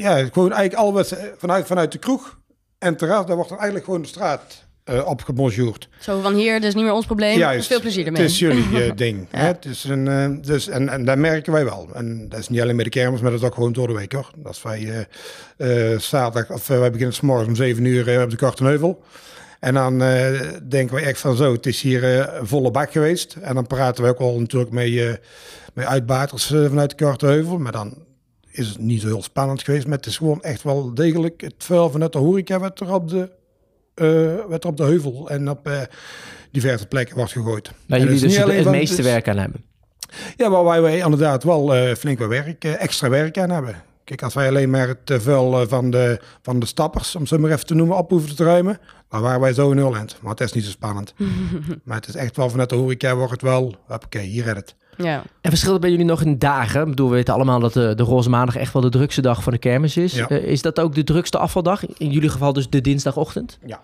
ja, 0.00 0.16
gewoon 0.16 0.52
eigenlijk 0.52 0.74
al 0.74 0.92
wat 0.92 1.16
vanuit, 1.38 1.66
vanuit 1.66 1.92
de 1.92 1.98
kroeg 1.98 2.38
en 2.78 2.88
het 2.88 2.98
terras, 2.98 3.26
daar 3.26 3.36
wordt 3.36 3.50
er 3.50 3.56
eigenlijk 3.56 3.84
gewoon 3.86 4.02
de 4.02 4.08
straat 4.08 4.64
eh 4.86 5.06
opgebonjourd. 5.06 5.88
Zo 5.98 6.20
van 6.20 6.34
hier, 6.34 6.64
is 6.64 6.74
niet 6.74 6.84
meer 6.84 6.92
ons 6.92 7.06
probleem. 7.06 7.38
Juist. 7.38 7.66
Veel 7.66 7.80
plezier 7.80 8.06
ermee. 8.06 8.22
Het 8.22 8.30
is 8.30 8.38
jullie 8.38 8.84
eh, 8.84 8.96
ding. 9.06 9.26
Ja. 9.32 9.38
Hè? 9.38 9.46
Het 9.46 9.64
is 9.64 9.84
een, 9.84 10.08
eh, 10.08 10.28
dus, 10.40 10.68
en, 10.68 10.88
en 10.88 11.04
dat 11.04 11.18
merken 11.18 11.52
wij 11.52 11.64
wel. 11.64 11.88
En 11.94 12.28
dat 12.28 12.38
is 12.38 12.48
niet 12.48 12.60
alleen 12.60 12.76
met 12.76 12.84
de 12.84 12.90
kermis, 12.90 13.20
maar 13.20 13.30
dat 13.30 13.40
is 13.40 13.46
ook 13.46 13.54
gewoon 13.54 13.72
door 13.72 13.86
de 13.86 13.92
week 13.92 14.12
hoor. 14.12 14.30
Als 14.44 14.62
wij 14.62 15.06
zaterdag, 15.98 16.50
of 16.50 16.66
wij 16.66 16.90
beginnen 16.90 17.14
s 17.14 17.20
morgens 17.20 17.48
om 17.48 17.56
7 17.56 17.84
uur 17.84 18.22
op 18.22 18.30
de 18.30 18.36
Kortenheuvel. 18.36 19.02
En 19.60 19.74
dan 19.74 19.98
denken 20.68 20.94
we 20.94 21.00
echt 21.00 21.20
van 21.20 21.36
zo, 21.36 21.52
het 21.52 21.66
is 21.66 21.82
hier 21.82 22.30
volle 22.42 22.70
bak 22.70 22.92
geweest. 22.92 23.36
En 23.40 23.54
dan 23.54 23.66
praten 23.66 24.04
we 24.04 24.10
ook 24.10 24.18
al 24.18 24.40
natuurlijk 24.40 24.72
mee, 24.72 25.18
met 25.74 25.86
uitbaters 25.86 26.46
vanuit 26.46 26.90
de 26.90 26.96
Kartenheuvel. 26.96 27.58
Maar 27.58 27.72
dan 27.72 27.94
is 28.50 28.68
het 28.68 28.78
niet 28.78 29.00
zo 29.00 29.06
heel 29.06 29.22
spannend 29.22 29.62
geweest. 29.62 29.86
Maar 29.86 29.96
het 29.96 30.06
is 30.06 30.16
gewoon 30.16 30.42
echt 30.42 30.62
wel 30.62 30.94
degelijk 30.94 31.40
het 31.40 31.54
vuil 31.58 31.90
vanuit 31.90 32.12
de 32.12 32.18
horeca 32.18 32.58
wat 32.58 32.80
er 32.80 32.94
op 32.94 33.08
de, 33.08 33.30
eh, 34.00 34.52
er 34.52 34.66
op 34.66 34.76
de 34.76 34.82
heuvel 34.84 35.28
en 35.30 35.50
op 35.50 35.66
eh, 35.68 35.80
diverse 36.50 36.86
plekken 36.86 37.16
wordt 37.16 37.32
gegooid. 37.32 37.70
Waar 37.86 37.98
En 37.98 38.04
jullie 38.04 38.20
dus 38.20 38.36
het, 38.36 38.52
het 38.52 38.70
meeste 38.70 38.96
het 38.96 39.04
werk 39.04 39.28
aan 39.28 39.38
hebben. 39.38 39.64
Ja, 40.36 40.50
waar 40.50 40.64
wij- 40.64 40.82
wij 40.82 40.98
inderdaad 40.98 41.44
wel 41.44 41.74
eh, 41.74 41.94
flink 41.94 42.18
wat 42.18 42.28
werk, 42.28 42.64
extra 42.64 43.08
werk 43.08 43.38
aan 43.38 43.50
hebben. 43.50 43.82
Kijk, 44.04 44.22
als 44.22 44.34
wij 44.34 44.48
alleen 44.48 44.70
maar 44.70 44.88
het 44.88 45.22
vuil 45.22 45.68
van, 45.68 45.90
de, 45.90 46.20
van 46.42 46.58
de 46.60 46.66
stappers, 46.66 47.16
om 47.16 47.26
zo 47.26 47.38
maar 47.38 47.50
even 47.50 47.66
te 47.66 47.74
noemen, 47.74 47.96
op 47.96 48.10
hoeven 48.10 48.36
te 48.36 48.44
ruimen, 48.44 48.78
dan 49.10 49.20
waren 49.22 49.40
wij 49.40 49.52
zo 49.52 49.72
nul 49.72 49.96
end. 49.96 50.16
Maar 50.20 50.30
het 50.30 50.40
is 50.40 50.52
niet 50.52 50.64
zo 50.64 50.70
spannend. 50.70 51.14
maar 51.84 51.96
het 51.96 52.08
is 52.08 52.14
echt 52.14 52.36
wel 52.36 52.50
vanuit 52.50 52.68
de 52.68 52.74
horeca 52.74 53.14
wordt 53.16 53.30
het 53.32 53.42
wel, 53.42 53.74
oké, 53.88 54.18
hier 54.18 54.44
red 54.44 54.56
het. 54.56 54.74
Ja. 54.96 55.22
En 55.40 55.50
verschilt 55.50 55.72
het 55.72 55.80
bij 55.80 55.90
jullie 55.90 56.06
nog 56.06 56.22
in 56.22 56.38
dagen? 56.38 56.80
Ik 56.80 56.88
bedoel, 56.88 57.08
we 57.08 57.14
weten 57.14 57.34
allemaal 57.34 57.60
dat 57.60 57.72
de, 57.72 57.94
de 57.94 58.02
Roze 58.02 58.30
Maandag 58.30 58.56
echt 58.56 58.72
wel 58.72 58.82
de 58.82 58.88
drukste 58.88 59.20
dag 59.20 59.42
van 59.42 59.52
de 59.52 59.58
kermis 59.58 59.96
is. 59.96 60.14
Ja. 60.14 60.28
Eh, 60.28 60.44
is 60.44 60.62
dat 60.62 60.80
ook 60.80 60.94
de 60.94 61.04
drukste 61.04 61.38
afvaldag? 61.38 61.86
In 61.86 62.10
jullie 62.10 62.30
geval 62.30 62.52
dus 62.52 62.70
de 62.70 62.80
dinsdagochtend? 62.80 63.58
Ja. 63.66 63.80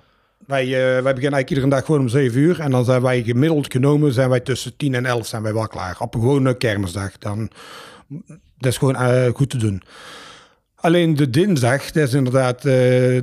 Wij, 0.46 0.64
eh, 0.64 0.70
wij 0.70 1.02
beginnen 1.02 1.12
eigenlijk 1.12 1.50
iedere 1.50 1.68
dag 1.68 1.84
gewoon 1.84 2.00
om 2.00 2.08
7 2.08 2.40
uur. 2.40 2.60
En 2.60 2.70
dan 2.70 2.84
zijn 2.84 3.02
wij 3.02 3.22
gemiddeld 3.22 3.72
genomen, 3.72 4.12
zijn 4.12 4.28
wij 4.28 4.40
tussen 4.40 4.76
10 4.76 4.94
en 4.94 5.06
11 5.06 5.26
zijn 5.26 5.42
wij 5.42 5.52
wel 5.54 5.66
klaar. 5.66 5.96
Op 5.98 6.14
een 6.14 6.20
gewone 6.20 6.56
kermisdag. 6.56 7.18
Dan, 7.18 7.50
dat 8.58 8.72
is 8.72 8.76
gewoon 8.76 8.96
eh, 8.96 9.32
goed 9.34 9.50
te 9.50 9.56
doen. 9.56 9.82
Alleen 10.82 11.16
de 11.16 11.30
dinsdag, 11.30 11.90
dat 11.90 12.08
is 12.08 12.14
inderdaad 12.14 12.56
eh, 12.56 12.62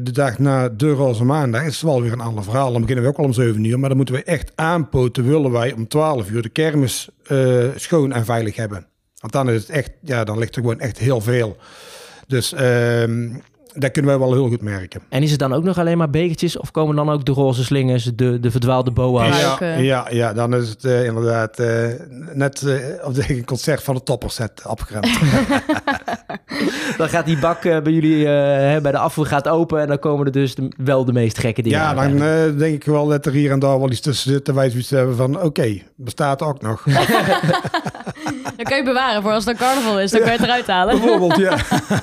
de 0.01 0.12
dag 0.12 0.39
na 0.39 0.70
de 0.70 0.92
roze 0.92 1.24
maandag, 1.24 1.63
is 1.63 1.82
wel 1.82 2.01
weer 2.01 2.12
een 2.12 2.20
ander 2.20 2.44
verhaal. 2.44 2.72
Dan 2.72 2.82
beginnen 2.82 3.04
we 3.04 3.10
ook 3.10 3.18
al 3.18 3.24
om 3.24 3.34
7 3.34 3.63
uur. 3.63 3.80
Maar 3.80 3.89
dan 3.89 3.98
moeten 3.98 4.16
we 4.16 4.24
echt 4.24 4.51
aanpoten, 4.56 5.28
willen 5.28 5.51
wij 5.51 5.74
om 5.74 5.88
12 5.88 6.30
uur 6.30 6.42
de 6.42 6.50
kermis 6.50 7.10
eh, 7.25 7.66
schoon 7.75 8.12
en 8.12 8.25
veilig 8.25 8.56
hebben. 8.56 8.88
Want 9.16 9.34
dan 9.34 9.50
is 9.50 9.62
het 9.62 9.70
echt, 9.70 9.92
ja, 10.01 10.24
dan 10.24 10.38
ligt 10.38 10.56
er 10.56 10.62
gewoon 10.62 10.80
echt 10.80 10.98
heel 10.98 11.22
veel. 11.22 11.58
Dus 12.28 12.54
ehm 12.54 13.30
dat 13.76 13.92
kunnen 13.92 14.12
wij 14.12 14.20
wel 14.20 14.34
heel 14.34 14.48
goed 14.48 14.62
merken. 14.62 15.02
En 15.10 15.24
is 15.24 15.30
het 15.32 15.40
dan 15.40 15.54
ook 15.54 15.64
nog 15.64 15.78
alleen 15.78 15.98
maar 15.98 16.10
bekertjes? 16.10 16.58
Of 16.58 16.72
komen 16.72 16.96
dan 16.96 17.10
ook 17.10 17.26
de 17.26 17.32
roze 17.32 17.64
slingers, 17.64 18.04
de, 18.16 18.40
de 18.40 18.52
verdwaalde 18.52 18.92
boa's? 18.92 19.40
Ja. 19.40 19.74
Ja, 19.78 20.08
ja, 20.10 20.34
dan 20.34 20.56
is 20.56 20.70
het 20.70 20.84
eh, 20.84 21.06
inderdaad 21.06 21.60
eh, 21.60 21.86
net 22.34 22.62
eh, 22.62 22.76
op 23.08 23.14
de 23.16 23.44
concert 23.46 23.84
van 23.84 23.96
de 23.96 24.04
topperset 24.04 24.62
opgeremd. 24.68 25.08
Dan 26.98 27.10
gaat 27.10 27.26
die 27.26 27.40
bak 27.40 27.64
eh, 27.66 27.82
bij 27.82 27.92
jullie 27.92 28.26
eh, 28.26 28.32
hè, 28.72 28.82
bij 28.82 28.92
de 28.92 28.98
afvoer 28.98 29.26
gaat 29.26 29.48
open. 29.48 29.82
En 29.82 29.88
dan 29.88 30.00
komen 30.00 30.26
er 30.26 30.32
dus 30.32 30.56
de- 30.56 30.72
wel 30.78 31.06
de 31.06 31.14
meest 31.14 31.38
gekke 31.38 31.62
dingen 31.62 31.80
ja, 31.80 31.94
dan 31.94 32.22
eh, 32.22 32.58
denk 32.58 32.74
ik 32.76 32.84
wel 32.84 33.08
dat 33.08 33.26
er 33.26 33.32
hier 33.32 33.52
en 33.52 33.60
daar 33.60 33.80
wel 33.80 33.92
iets 33.92 34.00
tussen 34.00 34.32
zit. 34.32 34.48
En 34.48 34.56
wij 34.56 34.70
zoiets 34.70 34.90
hebben 34.90 35.16
van, 35.16 35.42
oké, 35.42 35.82
bestaat 35.96 36.42
ook 36.42 36.62
nog. 36.62 36.84
Dan 38.56 38.68
kun 38.68 38.78
je 38.78 38.84
bewaren 38.84 39.22
voor 39.22 39.32
als 39.32 39.46
het 39.46 39.54
een 39.54 39.66
carnaval 39.68 40.00
is. 40.00 40.12
Dan 40.12 40.20
kun 40.22 40.32
je 40.32 40.38
het 40.38 40.46
eruit 40.48 40.68
halen. 40.68 41.00
Bijvoorbeeld, 41.00 41.36
ja. 41.38 41.56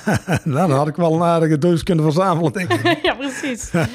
nou, 0.44 0.68
dan 0.68 0.76
had 0.78 0.88
ik 0.88 0.96
wel 0.96 1.14
een 1.14 1.22
aardige 1.22 1.55
doos 1.58 1.82
kunnen 1.82 2.04
verzamelen, 2.04 2.52
denk 2.52 2.72
ik. 2.72 2.98
ja, 3.06 3.14
precies. 3.14 3.70
En, 3.70 3.88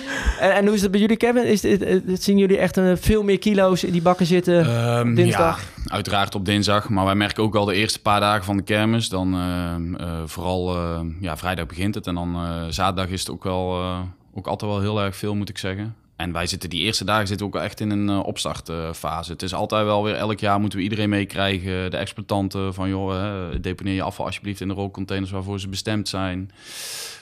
en 0.56 0.66
hoe 0.66 0.76
is 0.76 0.82
het 0.82 0.92
bij 0.92 1.00
jullie, 1.00 1.18
Kevin? 1.18 1.46
Is 1.46 1.64
het- 1.64 2.24
zien 2.24 2.38
jullie 2.38 2.58
echt 2.58 2.78
eh, 2.78 2.92
veel 2.96 3.24
meer 3.24 3.40
kilo's 3.40 3.84
in 3.84 3.92
die 3.92 4.02
bakken 4.02 4.26
zitten? 4.26 4.66
Ehm, 4.66 5.14
dinsdag? 5.14 5.60
Ja, 5.60 5.92
uiteraard 5.94 6.36
op 6.36 6.46
dinsdag. 6.46 6.90
Maar 6.90 7.06
wij 7.06 7.16
merken 7.16 7.44
ook 7.44 7.56
al 7.56 7.66
de 7.66 7.74
eerste 7.76 8.02
paar 8.02 8.20
dagen 8.20 8.44
van 8.46 8.58
de 8.58 8.64
kermis. 8.64 9.10
Dan 9.10 9.34
ehm, 9.34 9.96
eh, 9.96 10.08
vooral 10.26 10.76
eh, 10.76 11.00
ja, 11.20 11.38
vrijdag 11.38 11.66
begint 11.66 11.96
het. 11.96 12.08
En 12.08 12.16
dan 12.16 12.36
eh, 12.36 12.52
zaterdag 12.70 13.08
is 13.10 13.20
het 13.20 13.30
ook, 13.32 13.44
wel, 13.44 13.80
eh, 13.82 14.00
ook 14.34 14.48
altijd 14.48 14.72
wel 14.72 14.80
heel 14.82 15.02
erg 15.02 15.16
veel, 15.16 15.36
moet 15.36 15.50
ik 15.50 15.58
zeggen. 15.58 15.96
En 16.22 16.32
wij 16.32 16.48
zitten 16.48 16.70
die 16.70 16.82
eerste 16.82 17.06
dagen 17.06 17.28
zitten 17.28 17.46
ook 17.46 17.56
echt 17.56 17.80
in 17.80 17.90
een 17.90 18.10
eh, 18.10 18.26
opstartfase. 18.26 19.32
Het 19.32 19.42
is 19.42 19.54
altijd 19.54 19.86
wel 19.86 20.04
weer, 20.04 20.16
elk 20.16 20.40
jaar 20.40 20.60
moeten 20.60 20.78
we 20.78 20.84
iedereen 20.84 21.10
meekrijgen. 21.10 21.92
De 21.92 21.98
exploitanten 21.98 22.74
van, 22.74 22.90
joh, 22.90 23.50
deponeer 23.62 23.94
je 23.94 24.02
afval 24.02 24.26
alsjeblieft 24.26 24.62
in 24.62 24.68
de 24.68 24.74
rookcontainers 24.74 25.32
waarvoor 25.32 25.60
ze 25.60 25.70
bestemd 25.70 26.10
zijn. 26.10 26.52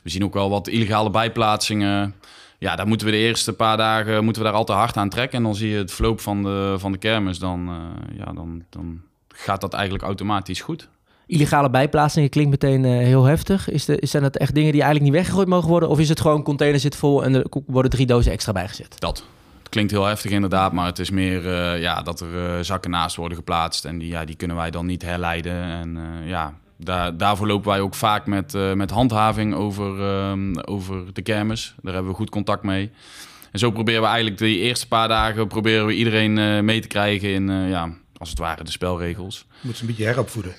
We 0.03 0.09
zien 0.09 0.23
ook 0.23 0.33
wel 0.33 0.49
wat 0.49 0.67
illegale 0.67 1.09
bijplaatsingen. 1.09 2.15
Ja, 2.57 2.75
daar 2.75 2.87
moeten 2.87 3.07
we 3.07 3.13
de 3.13 3.19
eerste 3.19 3.53
paar 3.53 3.77
dagen 3.77 4.23
moeten 4.23 4.41
we 4.41 4.47
daar 4.47 4.57
altijd 4.57 4.77
hard 4.77 4.97
aan 4.97 5.09
trekken. 5.09 5.37
En 5.37 5.43
dan 5.43 5.55
zie 5.55 5.69
je 5.69 5.77
het 5.77 5.91
verloop 5.91 6.19
van 6.19 6.43
de, 6.43 6.75
van 6.77 6.91
de 6.91 6.97
kermis. 6.97 7.39
Dan, 7.39 7.67
eh, 7.69 8.17
ja, 8.17 8.33
dan, 8.33 8.63
dan 8.69 9.01
gaat 9.27 9.61
dat 9.61 9.73
eigenlijk 9.73 10.03
automatisch 10.03 10.61
goed. 10.61 10.89
Illegale 11.29 11.69
bijplaatsingen 11.69 12.29
klinkt 12.29 12.51
meteen 12.51 12.85
eh, 12.85 12.91
heel 12.91 13.23
heftig. 13.23 13.69
Is 13.69 13.85
de, 13.85 13.97
zijn 14.01 14.23
dat 14.23 14.37
echt 14.37 14.55
dingen 14.55 14.71
die 14.71 14.81
eigenlijk 14.81 15.11
niet 15.11 15.21
weggegooid 15.21 15.47
mogen 15.47 15.69
worden? 15.69 15.89
Of 15.89 15.99
is 15.99 16.09
het 16.09 16.21
gewoon 16.21 16.43
container 16.43 16.79
zit 16.79 16.95
vol 16.95 17.23
en 17.23 17.33
er 17.33 17.45
worden 17.65 17.91
drie 17.91 18.05
dozen 18.05 18.31
extra 18.31 18.51
bijgezet? 18.51 18.99
Dat. 18.99 19.23
Het 19.59 19.69
klinkt 19.69 19.91
heel 19.91 20.05
heftig 20.05 20.31
inderdaad, 20.31 20.71
maar 20.73 20.85
het 20.85 20.99
is 20.99 21.09
meer 21.09 21.53
eh, 21.53 21.81
ja, 21.81 22.01
dat 22.01 22.19
er 22.19 22.45
eh, 22.45 22.63
zakken 22.63 22.91
naast 22.91 23.15
worden 23.15 23.37
geplaatst. 23.37 23.85
En 23.85 23.97
die, 23.97 24.09
ja, 24.09 24.25
die 24.25 24.35
kunnen 24.35 24.57
wij 24.57 24.71
dan 24.71 24.85
niet 24.85 25.01
herleiden. 25.01 25.63
En 25.63 25.97
eh, 25.97 26.29
ja, 26.29 26.53
daar, 26.83 27.17
daarvoor 27.17 27.47
lopen 27.47 27.69
wij 27.69 27.79
ook 27.79 27.95
vaak 27.95 28.25
met, 28.25 28.53
eh, 28.53 28.73
met 28.73 28.89
handhaving 28.89 29.55
over, 29.55 30.01
ehm, 30.01 30.57
over 30.59 31.13
de 31.13 31.21
kermis. 31.21 31.73
Daar 31.81 31.93
hebben 31.93 32.11
we 32.11 32.17
goed 32.17 32.29
contact 32.29 32.63
mee. 32.63 32.91
En 33.51 33.59
zo 33.59 33.71
proberen 33.71 34.01
we 34.01 34.07
eigenlijk 34.07 34.37
de 34.37 34.57
eerste 34.57 34.87
paar 34.87 35.07
dagen 35.07 35.47
proberen 35.47 35.85
we 35.85 35.93
iedereen 35.93 36.37
eh, 36.37 36.59
mee 36.59 36.79
te 36.79 36.87
krijgen 36.87 37.29
in, 37.29 37.49
eh, 37.49 37.69
ja, 37.69 37.89
als 38.17 38.29
het 38.29 38.39
ware, 38.39 38.63
de 38.63 38.71
spelregels. 38.71 39.45
Moet 39.61 39.75
ze 39.75 39.81
een 39.81 39.87
beetje 39.87 40.05
heropvoeden. 40.05 40.55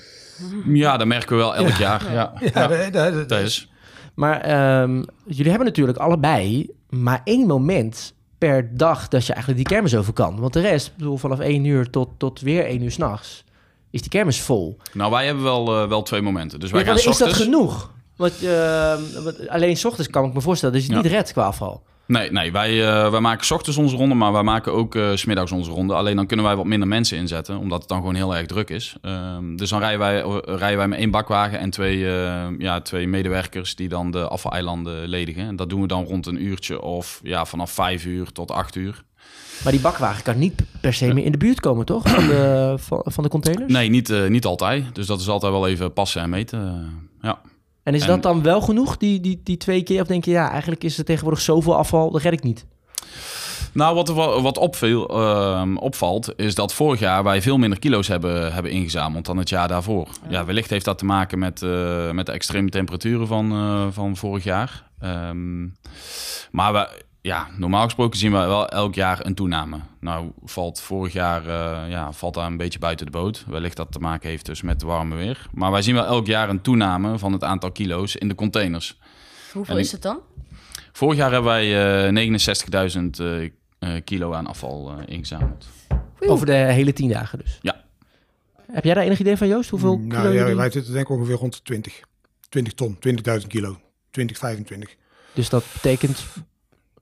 Ja, 0.67 0.97
dat 0.97 1.07
merken 1.07 1.37
we 1.37 1.43
wel 1.43 1.55
elk 1.57 1.69
jaar. 1.77 2.13
Ja, 2.13 2.33
Ja, 2.55 2.67
dat, 2.67 2.93
dat- 2.93 3.13
dat- 3.13 3.29
dat 3.29 3.41
is. 3.41 3.71
Maar 4.15 4.41
ehm, 4.41 5.03
jullie 5.27 5.49
hebben 5.51 5.67
natuurlijk 5.67 5.99
allebei 5.99 6.71
maar 6.89 7.21
één 7.25 7.47
moment 7.47 8.15
per 8.39 8.77
dag 8.77 9.09
dat 9.09 9.27
je 9.27 9.33
eigenlijk 9.33 9.65
die 9.65 9.75
kermis 9.75 9.97
over 9.97 10.13
kan. 10.13 10.41
Want 10.41 10.53
de 10.53 10.61
rest, 10.61 10.87
ik 10.87 10.97
bedoel, 10.97 11.17
vanaf 11.17 11.39
één 11.39 11.65
uur 11.65 11.91
tot, 11.91 12.09
tot 12.19 12.41
weer 12.41 12.65
één 12.65 12.83
uur 12.83 12.91
s'nachts, 12.91 13.45
is 13.91 14.01
die 14.01 14.11
kermis 14.11 14.41
vol. 14.41 14.77
Nou, 14.93 15.11
wij 15.11 15.27
hebben 15.27 15.45
wel, 15.45 15.83
eh, 15.83 15.89
wel 15.89 16.03
twee 16.03 16.21
momenten. 16.23 16.61
Dus 16.61 16.71
wij 16.71 16.81
Ja, 16.81 16.87
gaan 16.87 16.95
maar 16.95 17.05
is 17.13 17.19
dat 17.19 17.29
ochtends- 17.29 17.45
genoeg? 17.45 17.91
Want 18.17 18.43
ehm, 18.45 19.01
alleen 19.49 19.77
s 19.77 19.85
ochtends 19.85 20.11
kan 20.11 20.25
ik 20.25 20.35
me 20.35 20.41
voorstellen 20.41 20.75
dat 20.75 20.85
je 20.87 20.93
het 20.93 21.03
Ja. 21.03 21.09
niet 21.09 21.17
redt 21.17 21.33
qua 21.33 21.45
afval. 21.45 21.83
Nee, 22.11 22.33
nee 22.33 22.53
wij, 22.53 22.89
eh, 22.89 23.11
wij 23.11 23.21
maken 23.21 23.47
's 23.47 23.51
ochtends 23.51 23.79
onze 23.79 23.97
ronde, 23.97 24.15
maar 24.15 24.33
wij 24.33 24.43
maken 24.43 24.73
ook 24.73 24.95
eh, 24.95 25.11
's 25.15 25.21
smiddags 25.21 25.53
onze 25.53 25.71
ronde. 25.71 25.95
Alleen 25.95 26.17
dan 26.17 26.27
kunnen 26.27 26.47
wij 26.47 26.57
wat 26.57 26.65
minder 26.65 26.89
mensen 26.89 27.19
inzetten, 27.19 27.59
omdat 27.59 27.79
het 27.79 27.89
dan 27.89 27.99
gewoon 27.99 28.15
heel 28.15 28.37
erg 28.37 28.47
druk 28.47 28.71
is. 28.71 28.97
Ehm, 29.03 29.57
dus 29.57 29.71
dan 29.71 29.81
rijden 29.81 29.99
wij, 29.99 30.23
eh, 30.23 30.37
rijden 30.45 30.77
wij 30.77 30.89
met 30.89 30.99
één 30.99 31.11
bakwagen 31.11 31.59
en 31.59 31.71
twee, 31.71 31.99
ja, 32.59 32.81
twee 32.81 33.09
medewerkers 33.09 33.75
die 33.75 33.89
dan 33.89 34.11
de 34.11 34.29
afvaleilanden 34.29 35.09
ledigen. 35.09 35.47
En 35.47 35.57
dat 35.57 35.69
doen 35.69 35.81
we 35.81 35.87
dan 35.87 36.05
rond 36.05 36.27
een 36.27 36.45
uurtje 36.45 36.83
of 36.83 37.21
ja, 37.23 37.45
vanaf 37.45 37.71
vijf 37.71 38.05
uur 38.05 38.33
tot 38.33 38.51
acht 38.51 38.75
uur. 38.75 39.03
Maar 39.63 39.73
die 39.73 39.81
bakwagen 39.81 40.23
kan 40.23 40.39
niet 40.39 40.63
per 40.81 40.95
se 40.95 41.15
meer 41.15 41.25
in 41.25 41.33
de 41.33 41.39
buurt 41.39 41.61
komen, 41.61 41.87
toch? 41.87 42.09
Van 42.09 42.27
de, 42.27 42.75
van, 42.79 43.03
van 43.05 43.25
de 43.25 43.31
containers? 43.31 43.73
Nee, 43.73 43.89
niet, 43.89 44.29
niet 44.29 44.45
altijd. 44.45 44.95
Dus 44.95 45.07
dat 45.07 45.21
is 45.21 45.29
altijd 45.29 45.53
wel 45.53 45.67
even 45.69 45.93
passen 45.93 46.23
en 46.23 46.31
meten. 46.31 46.91
ja. 47.23 47.41
En 47.83 47.95
is 47.95 48.01
En- 48.03 48.07
dat 48.09 48.23
dan 48.23 48.43
wel 48.43 48.61
genoeg, 48.61 48.97
die, 48.97 49.21
die, 49.21 49.41
die 49.45 49.57
twee 49.57 49.83
keer? 49.83 50.01
Of 50.01 50.07
denk 50.07 50.25
je, 50.25 50.31
ja, 50.31 50.51
eigenlijk 50.51 50.85
is 50.85 50.99
er 50.99 51.05
tegenwoordig 51.05 51.41
zoveel 51.41 51.77
afval, 51.77 52.11
dat 52.11 52.23
red 52.23 52.33
ik 52.33 52.43
niet. 52.43 52.67
Nou, 53.73 53.95
wat, 53.95 54.09
wa- 54.09 54.41
wat 54.41 54.59
opviel, 54.59 55.09
ehm, 55.09 55.77
opvalt, 55.77 56.33
is 56.37 56.55
dat 56.55 56.75
vorig 56.75 57.01
jaar 57.01 57.25
wij 57.25 57.43
veel 57.43 57.59
minder 57.59 57.79
kilo's 57.79 58.09
hebben, 58.09 58.53
hebben 58.53 58.73
ingezameld 58.73 59.25
dan 59.27 59.37
het 59.37 59.49
jaar 59.49 59.69
daarvoor. 59.69 60.09
Ja, 60.29 60.45
wellicht 60.45 60.71
heeft 60.71 60.85
dat 60.85 60.99
te 60.99 61.05
maken 61.05 61.39
met, 61.39 61.63
eh, 61.63 62.11
met 62.11 62.27
de 62.27 62.33
extreme 62.33 62.69
temperaturen 62.69 63.27
van, 63.27 63.53
eh, 63.53 63.87
van 63.91 64.17
vorig 64.17 64.45
jaar. 64.45 64.89
Ehm, 65.01 65.63
maar 66.51 66.73
we, 66.73 66.89
ja, 67.23 67.49
normaal 67.57 67.85
gesproken 67.85 68.19
zien 68.19 68.33
we 68.33 68.39
wel 68.39 68.69
elk 68.69 68.95
jaar 68.95 69.27
een 69.27 69.35
toename. 69.35 69.79
Nou, 70.01 70.31
valt 70.45 70.81
vorig 70.81 71.13
jaar 71.13 71.47
eh, 71.47 71.91
ja, 71.91 72.13
valt 72.13 72.35
daar 72.35 72.47
een 72.47 72.57
beetje 72.57 72.79
buiten 72.79 73.07
de 73.07 73.13
boot. 73.13 73.45
Wellicht 73.49 73.77
dat 73.77 73.93
te 73.93 73.99
maken 73.99 74.29
heeft 74.29 74.47
dus 74.47 74.63
met 74.63 74.73
het 74.75 74.83
warme 74.83 75.15
weer. 75.17 75.47
Maar 75.53 75.71
wij 75.71 75.83
zien 75.83 75.95
wel 75.95 76.05
elk 76.07 76.27
jaar 76.27 76.49
een 76.49 76.61
toename 76.61 77.19
van 77.19 77.33
het 77.33 77.45
aantal 77.45 77.73
kilo's 77.73 78.15
in 78.17 78.29
de 78.29 78.35
containers. 78.35 78.99
Hoeveel 79.53 79.75
En 79.75 79.81
is 79.81 79.93
het 79.93 80.03
dan? 80.03 80.19
Vorig 80.93 81.17
jaar 81.19 81.33
hebben 81.33 81.51
wij 81.51 82.07
eh 82.09 82.93
69.000 82.95 83.01
eh, 83.79 84.01
kilo 84.05 84.33
aan 84.33 84.47
afval 84.47 84.91
eh, 84.99 85.15
ingezameld. 85.15 85.67
Over 86.21 86.47
de 86.47 86.53
hele 86.53 86.93
tien 86.93 87.09
dagen 87.09 87.39
dus. 87.39 87.59
Ja. 87.63 87.85
Heb 88.73 88.85
jij 88.85 88.95
daar 88.95 89.05
enig 89.05 89.19
idee 89.19 89.37
van, 89.37 89.49
Joost? 89.49 89.71
Hoeveel 89.71 89.97
kilo 89.99 90.07
nou, 90.09 90.29
ja, 90.29 90.41
jullie- 90.41 90.55
wij 90.57 90.71
zitten 90.71 90.93
denk 90.93 91.05
ik 91.09 91.13
ongeveer 91.17 91.35
rond 91.35 91.53
de 91.53 91.63
20. 91.63 92.01
20 92.49 92.73
ton, 92.75 92.99
20.000 93.41 93.47
kilo. 93.47 93.81
20, 94.11 94.39
25. 94.39 94.97
Dus 95.33 95.49
dat 95.49 95.65
betekent 95.73 96.25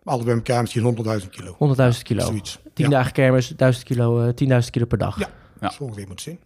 Alles 0.09 0.25
bij 0.25 0.35
elkaar 0.35 0.61
misschien 0.61 0.97
100.000 1.23 1.29
kilo. 1.31 1.57
100.000 1.95 2.03
kilo. 2.03 2.25
Zoiets. 2.25 2.59
10 2.75 2.85
ja, 2.85 2.91
dagen 2.91 3.13
kermis, 3.13 3.53
1000 3.57 3.85
kilo, 3.85 4.21
eh, 4.21 4.35
10.000 4.35 4.71
kilo 4.71 4.85
per 4.87 4.99
dag. 4.99 5.19
Ja. 5.19 5.29
Ja. 5.61 5.71
zo 5.71 5.83
ongeveer 5.83 6.09
moet 6.09 6.21
zien. 6.21 6.39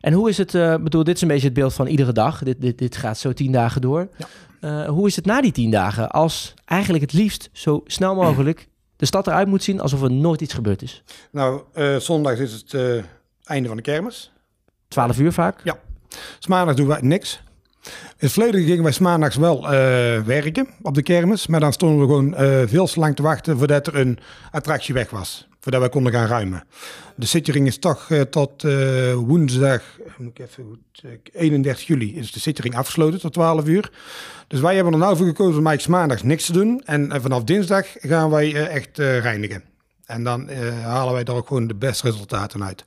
En 0.00 0.12
hoe 0.12 0.28
is 0.28 0.38
het, 0.38 0.54
eh 0.54 0.76
bedoel, 0.76 1.04
dit 1.04 1.14
is 1.14 1.22
een 1.22 1.28
beetje 1.28 1.44
het 1.44 1.54
beeld 1.54 1.74
van 1.74 1.86
iedere 1.86 2.12
dag. 2.12 2.42
Dit, 2.42 2.60
dit, 2.60 2.78
dit 2.78 2.96
gaat 2.96 3.18
zo 3.18 3.32
10 3.32 3.52
dagen 3.52 3.80
door. 3.80 4.08
Ja. 4.16 4.26
Eh, 4.60 4.88
hoe 4.88 5.06
is 5.06 5.16
het 5.16 5.24
na 5.24 5.40
die 5.40 5.52
10 5.52 5.70
dagen? 5.70 6.10
Als 6.10 6.54
eigenlijk 6.64 7.04
het 7.04 7.12
liefst 7.12 7.48
zo 7.52 7.80
snel 7.86 8.14
mogelijk 8.14 8.68
de 8.96 9.06
stad 9.06 9.26
eruit 9.26 9.48
moet 9.48 9.62
zien 9.62 9.80
alsof 9.80 10.02
er 10.02 10.10
nooit 10.10 10.40
iets 10.40 10.54
gebeurd 10.54 10.82
is. 10.82 11.02
Nou, 11.30 11.62
eh, 11.72 11.96
zondag 11.96 12.38
is 12.38 12.52
het 12.52 12.74
eh, 12.74 13.02
einde 13.44 13.68
van 13.68 13.76
de 13.76 13.82
kermis. 13.82 14.32
12 14.88 15.18
uur 15.18 15.32
vaak. 15.32 15.60
Ja. 15.64 15.78
Dus 16.36 16.46
maandag 16.46 16.74
doen 16.74 16.86
we 16.86 16.98
niks. 17.00 17.40
In 18.18 18.24
het 18.26 18.32
verleden 18.32 18.64
gingen 18.64 18.82
wij 18.82 18.94
maandags 19.00 19.36
wel 19.36 19.64
eh, 19.64 19.70
werken 20.20 20.68
op 20.82 20.94
de 20.94 21.02
kermis. 21.02 21.46
Maar 21.46 21.60
dan 21.60 21.72
stonden 21.72 21.98
we 21.98 22.04
gewoon 22.04 22.34
eh, 22.34 22.62
veel 22.66 22.86
te 22.86 23.00
lang 23.00 23.16
te 23.16 23.22
wachten 23.22 23.58
voordat 23.58 23.86
er 23.86 23.96
een 23.96 24.18
attractie 24.50 24.94
weg 24.94 25.10
was. 25.10 25.48
Voordat 25.60 25.80
wij 25.80 25.90
konden 25.90 26.12
gaan 26.12 26.26
ruimen. 26.26 26.64
De 27.14 27.26
sittering 27.26 27.66
is 27.66 27.78
toch 27.78 28.10
eh, 28.10 28.20
tot 28.20 28.62
woensdag, 29.14 29.82
ik 30.18 30.38
even 30.38 30.64
goed, 30.64 31.02
eh, 31.32 31.42
31 31.42 31.86
juli 31.86 32.16
is 32.16 32.32
de 32.32 32.40
sittering 32.40 32.76
afgesloten 32.76 33.20
tot 33.20 33.32
12 33.32 33.66
uur. 33.66 33.90
Dus 34.46 34.60
wij 34.60 34.74
hebben 34.74 34.92
er 34.92 34.98
nou 34.98 35.16
voor 35.16 35.26
gekozen 35.26 35.58
om 35.58 35.66
eigenlijk 35.66 35.98
maandags 35.98 36.22
niks 36.22 36.46
te 36.46 36.52
doen. 36.52 36.82
En 36.84 37.20
vanaf 37.22 37.44
dinsdag 37.44 37.86
gaan 37.98 38.30
wij 38.30 38.68
echt 38.68 38.98
reinigen. 38.98 39.62
En 40.06 40.24
dan 40.24 40.50
halen 40.82 41.12
wij 41.12 41.24
daar 41.24 41.36
ook 41.36 41.46
gewoon 41.46 41.66
de 41.66 41.74
beste 41.74 42.10
resultaten 42.10 42.64
uit. 42.64 42.84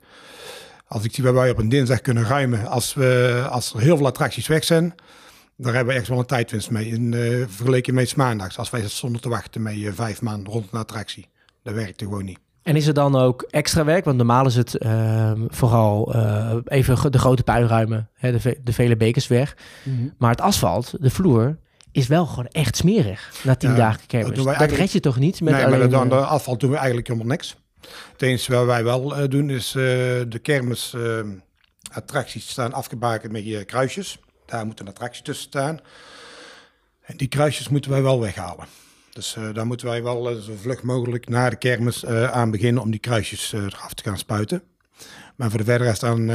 Als 0.92 1.04
ik 1.04 1.14
zie 1.14 1.24
waar 1.24 1.34
wij 1.34 1.50
op 1.50 1.58
een 1.58 1.68
dinsdag 1.68 2.00
kunnen 2.00 2.24
ruimen, 2.24 2.66
als, 2.66 2.94
we, 2.94 3.42
als 3.50 3.74
er 3.74 3.80
heel 3.80 3.96
veel 3.96 4.06
attracties 4.06 4.46
weg 4.46 4.64
zijn, 4.64 4.94
daar 5.56 5.74
hebben 5.74 5.94
we 5.94 6.00
echt 6.00 6.08
wel 6.08 6.18
een 6.18 6.26
tijdwinst 6.26 6.70
mee. 6.70 6.86
In, 6.86 7.14
eh, 7.14 7.44
vergeleken 7.48 7.94
met 7.94 8.16
maandags, 8.16 8.58
als 8.58 8.70
wij 8.70 8.88
zonder 8.88 9.20
te 9.20 9.28
wachten 9.28 9.62
met 9.62 9.74
eh, 9.74 9.92
vijf 9.94 10.22
maanden 10.22 10.52
rond 10.52 10.66
een 10.72 10.78
attractie. 10.78 11.28
Dat 11.62 11.74
werkt 11.74 12.02
gewoon 12.02 12.24
niet. 12.24 12.38
En 12.62 12.76
is 12.76 12.86
er 12.86 12.94
dan 12.94 13.16
ook 13.16 13.42
extra 13.50 13.84
werk? 13.84 14.04
Want 14.04 14.16
normaal 14.16 14.46
is 14.46 14.54
het 14.54 14.74
ehm, 14.78 15.40
vooral 15.48 16.14
eh, 16.14 16.56
even 16.64 17.12
de 17.12 17.18
grote 17.18 17.42
puin 17.42 17.66
ruimen, 17.66 18.08
hè, 18.14 18.32
de, 18.32 18.40
ve- 18.40 18.58
de 18.64 18.72
vele 18.72 18.96
bekers 18.96 19.26
weg. 19.26 19.56
Maar 20.18 20.30
het 20.30 20.40
asfalt, 20.40 20.94
de 21.00 21.10
vloer, 21.10 21.58
is 21.92 22.06
wel 22.06 22.26
gewoon 22.26 22.46
echt 22.46 22.76
smerig 22.76 23.32
na 23.44 23.54
tien 23.54 23.70
Ja, 23.70 23.76
dagen 23.76 23.98
dat 23.98 24.06
kermis. 24.06 24.36
Dat, 24.36 24.46
eigenlijk- 24.46 24.76
red 24.78 24.92
je 24.92 25.00
toch 25.00 25.18
niet? 25.18 25.40
Met 25.40 25.54
nee, 25.54 25.64
alleen, 25.64 25.78
maar 25.78 25.88
dan, 25.88 26.08
de 26.08 26.14
afval 26.14 26.58
doen 26.58 26.70
we 26.70 26.76
eigenlijk 26.76 27.06
helemaal 27.06 27.28
niks. 27.28 27.56
Het 28.12 28.22
enige 28.22 28.52
wat 28.52 28.66
wij 28.66 28.84
wel 28.84 29.16
eh, 29.16 29.28
doen 29.28 29.50
is 29.50 29.66
eh, 29.66 29.82
de 30.28 30.38
kermis 30.42 30.94
eh, 30.94 31.20
staan 32.24 32.72
afgebakend 32.72 33.32
met 33.32 33.44
je 33.44 33.64
kruisjes. 33.64 34.18
Daar 34.46 34.66
moet 34.66 34.80
een 34.80 34.88
attractie 34.88 35.22
tussen 35.22 35.48
staan. 35.48 35.80
En 37.02 37.16
die 37.16 37.28
kruisjes 37.28 37.68
moeten 37.68 37.90
wij 37.90 38.02
wel 38.02 38.20
weghalen. 38.20 38.66
Dus 39.10 39.36
daar 39.52 39.66
moeten 39.66 39.86
wij 39.86 40.02
wel 40.02 40.40
zo 40.40 40.52
vlug 40.60 40.82
mogelijk 40.82 41.28
na 41.28 41.50
de 41.50 41.56
kermis 41.56 42.06
aan 42.06 42.50
beginnen 42.50 42.82
om 42.82 42.90
die 42.90 43.00
kruisjes 43.00 43.52
eraf 43.52 43.94
te 43.94 44.02
gaan 44.02 44.18
spuiten. 44.18 44.62
Maar 45.36 45.48
voor 45.48 45.58
de 45.58 45.64
verder 45.64 45.98
dan, 45.98 46.30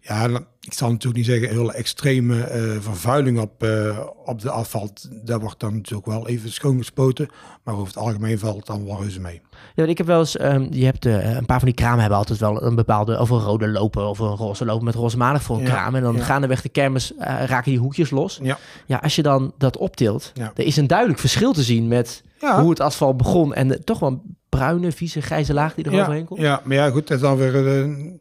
ja, 0.00 0.28
ik 0.60 0.72
zal 0.72 0.90
natuurlijk 0.90 1.16
niet 1.16 1.26
zeggen 1.26 1.48
hele 1.48 1.72
extreme 1.72 2.42
eh, 2.42 2.62
vervuiling 2.80 3.40
op, 3.40 3.62
eh, 3.62 3.98
op 4.24 4.40
de 4.40 4.50
asfalt. 4.50 5.08
Dat 5.24 5.40
wordt 5.40 5.60
dan 5.60 5.74
natuurlijk 5.74 6.06
wel 6.06 6.28
even 6.28 6.52
schoongespoten. 6.52 7.28
Maar 7.64 7.74
over 7.74 7.86
het 7.86 7.96
algemeen 7.96 8.38
valt 8.38 8.56
het 8.56 8.66
dan 8.66 8.84
wel 8.84 9.00
reuze 9.00 9.20
mee. 9.20 9.40
Ja, 9.74 9.84
ik 9.84 9.98
heb 9.98 10.06
wel 10.06 10.18
eens, 10.18 10.36
ehm, 10.36 10.66
je 10.70 10.84
hebt 10.84 11.06
eh, 11.06 11.34
een 11.36 11.46
paar 11.46 11.58
van 11.58 11.68
die 11.68 11.76
kramen 11.76 12.00
hebben 12.00 12.18
altijd 12.18 12.38
wel 12.38 12.62
een 12.62 12.74
bepaalde, 12.74 13.20
of 13.20 13.30
een 13.30 13.40
rode 13.40 13.68
lopen 13.68 14.08
of 14.08 14.18
een 14.18 14.36
roze 14.36 14.64
lopen 14.64 14.84
met 14.84 14.94
roze 14.94 15.16
maandag 15.16 15.42
voor 15.42 15.56
een 15.56 15.62
Ja, 15.62 15.70
kraam. 15.70 15.94
En 15.94 16.02
dan 16.02 16.14
ja. 16.14 16.22
gaandeweg 16.22 16.62
de 16.62 16.68
kermis 16.68 17.12
raken 17.18 17.70
die 17.70 17.80
hoekjes 17.80 18.10
los. 18.10 18.38
Ja. 18.42 18.58
Ja, 18.86 18.98
als 19.02 19.16
je 19.16 19.22
dan 19.22 19.52
dat 19.58 19.76
optilt, 19.76 20.32
er 20.54 20.64
is 20.64 20.76
een 20.76 20.86
duidelijk 20.86 21.18
verschil 21.18 21.52
te 21.52 21.62
zien 21.62 21.88
met 21.88 22.22
hoe 22.38 22.70
het 22.70 22.80
asfalt 22.80 23.16
begon 23.16 23.54
en 23.54 23.68
de, 23.68 23.84
toch 23.84 23.98
wel 23.98 24.08
een 24.08 24.36
bruine, 24.48 24.92
vieze, 24.92 25.20
grijze 25.20 25.54
laag 25.54 25.74
die 25.74 25.84
er 25.84 26.00
overheen 26.00 26.24
komt. 26.24 26.40
ja, 26.40 26.60
maar 26.64 26.76
ja, 26.76 26.90
goed, 26.90 27.08
dat 27.08 27.16
is 27.16 27.22
dan 27.22 27.36
weer 27.36 27.54
een 27.54 28.20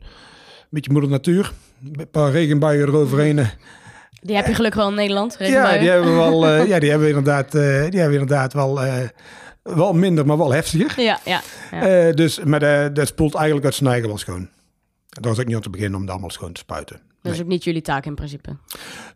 beetje 0.70 0.92
moeder 0.92 1.10
natuur. 1.10 1.54
Een 1.84 2.10
paar 2.12 2.32
regenbuien 2.32 2.88
eroverheen. 2.88 3.40
eh. 3.40 3.48
Die 4.22 4.36
heb 4.36 4.46
je 4.48 4.54
gelukkig 4.56 4.80
wel 4.80 4.90
in 4.90 4.96
Nederland. 4.96 5.36
Ja, 5.40 5.78
die 5.78 5.90
hebben 5.90 6.10
we 6.10 6.16
wel, 6.16 6.48
eh, 6.48 6.68
ja, 6.72 6.80
die 6.80 6.90
hebben 6.90 7.08
we 7.08 7.14
inderdaad, 7.16 7.46
eh, 7.56 7.62
die 7.62 8.00
hebben 8.00 8.08
we 8.10 8.20
inderdaad 8.20 8.54
wel, 8.54 8.82
eh, 8.84 9.08
wel 9.64 9.94
minder, 9.94 10.26
maar 10.26 10.38
wel 10.38 10.52
heftiger. 10.54 11.02
Ja, 11.02 11.20
ja. 11.26 11.42
Ja. 11.72 12.08
Eh, 12.08 12.14
dus, 12.14 12.44
maar 12.44 12.60
dat, 12.60 12.96
dat 12.96 13.08
spoelt 13.08 13.36
eigenlijk 13.36 13.66
uit 13.66 13.76
zijn 13.76 13.90
eigen 13.90 14.08
wel 14.08 14.18
schoon. 14.18 14.50
Daar 15.10 15.30
was 15.32 15.38
ik 15.40 15.46
niet 15.48 15.56
aan 15.56 15.62
te 15.62 15.70
beginnen 15.70 15.96
om 16.00 16.02
dat 16.06 16.12
allemaal 16.12 16.30
schoon 16.30 16.54
te 16.54 16.60
spuiten. 16.60 17.02
Dat 17.22 17.34
is 17.34 17.42
ook 17.42 17.48
niet 17.48 17.64
jullie 17.64 17.82
taak 17.82 18.06
in 18.06 18.16
principe. 18.16 18.56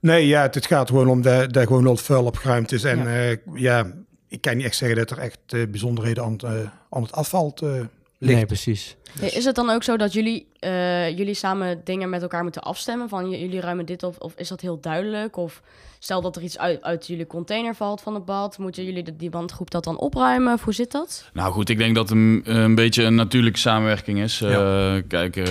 Nee, 0.01 0.27
ja, 0.27 0.41
het, 0.41 0.55
het 0.55 0.65
gaat 0.65 0.89
gewoon 0.89 1.07
om 1.09 1.21
dat, 1.21 1.53
dat 1.53 1.67
gewoon 1.67 1.85
al 1.87 1.91
het 1.91 2.01
vuil 2.01 2.25
opgeruimd 2.25 2.71
is. 2.71 2.83
En 2.83 2.97
Ja. 3.03 3.19
ja. 3.19 3.37
ja, 3.53 3.85
ik 4.27 4.41
kan 4.41 4.57
niet 4.57 4.65
echt 4.65 4.75
zeggen 4.75 4.97
dat 4.97 5.11
er 5.11 5.17
echt 5.17 5.37
eh, 5.47 5.61
bijzonderheden 5.69 6.23
aan, 6.23 6.31
het, 6.31 6.43
aan 6.89 7.03
het 7.03 7.61
eh 7.61 7.69
ligt. 8.17 8.35
Nee, 8.35 8.45
precies. 8.45 8.95
Is 9.19 9.45
het 9.45 9.55
dan 9.55 9.69
ook 9.69 9.83
zo 9.83 9.97
dat 9.97 10.13
jullie, 10.13 10.47
eh, 10.63 11.17
jullie 11.17 11.33
samen 11.33 11.81
dingen 11.83 12.09
met 12.09 12.21
elkaar 12.21 12.43
moeten 12.43 12.61
afstemmen? 12.61 13.09
Van 13.09 13.29
jullie 13.29 13.59
ruimen 13.61 13.85
dit 13.85 14.03
op, 14.03 14.15
of 14.19 14.33
is 14.35 14.47
dat 14.47 14.61
heel 14.61 14.79
duidelijk? 14.79 15.37
Of 15.37 15.61
stel 15.99 16.21
dat 16.21 16.35
er 16.35 16.41
iets 16.41 16.57
uit, 16.57 16.83
uit 16.83 17.07
jullie 17.07 17.27
container 17.27 17.75
valt 17.75 18.01
van 18.01 18.13
het 18.13 18.25
bad, 18.25 18.57
moeten 18.57 18.83
jullie 18.85 19.03
de, 19.03 19.15
die 19.15 19.29
bandgroep 19.29 19.71
dat 19.71 19.83
dan 19.83 19.97
opruimen? 19.99 20.53
Of 20.53 20.63
hoe 20.63 20.73
zit 20.73 20.91
dat? 20.91 21.29
Nou 21.33 21.51
goed, 21.51 21.69
ik 21.69 21.77
denk 21.77 21.95
dat 21.95 22.09
het 22.09 22.17
een, 22.17 22.41
een 22.45 22.75
beetje 22.75 23.03
een 23.03 23.15
natuurlijke 23.15 23.59
samenwerking 23.59 24.19
is. 24.19 24.39
Ja. 24.39 24.95
Eh, 24.95 25.01
kijk, 25.07 25.35
eh, 25.35 25.43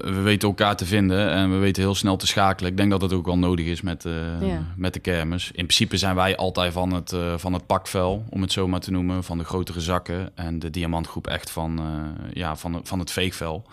we 0.00 0.20
weten 0.22 0.48
elkaar 0.48 0.76
te 0.76 0.86
vinden 0.86 1.30
en 1.30 1.50
we 1.50 1.56
weten 1.56 1.82
heel 1.82 1.94
snel 1.94 2.16
te 2.16 2.26
schakelen. 2.26 2.70
Ik 2.70 2.76
denk 2.76 2.90
dat 2.90 3.00
dat 3.00 3.12
ook 3.12 3.26
wel 3.26 3.38
nodig 3.38 3.66
is 3.66 3.80
met, 3.80 4.04
eh, 4.04 4.12
Ja. 4.40 4.62
met 4.76 4.92
de 4.92 5.00
kermis. 5.00 5.46
In 5.46 5.52
principe 5.52 5.96
zijn 5.96 6.14
wij 6.14 6.36
altijd 6.36 6.72
van 6.72 6.92
het, 6.92 7.12
eh, 7.12 7.34
van 7.36 7.52
het 7.52 7.66
pakvel, 7.66 8.24
om 8.30 8.40
het 8.42 8.52
zo 8.52 8.68
maar 8.68 8.80
te 8.80 8.90
noemen. 8.90 9.24
Van 9.24 9.38
de 9.38 9.44
grotere 9.44 9.80
zakken 9.80 10.30
en 10.34 10.58
de 10.58 10.70
diamantgroep 10.70 11.26
echt 11.26 11.50
van, 11.50 11.78
eh, 11.78 12.32
ja, 12.32 12.56
van, 12.56 12.80
van 12.82 12.98
het 12.98 13.10
veegvel. 13.10 13.64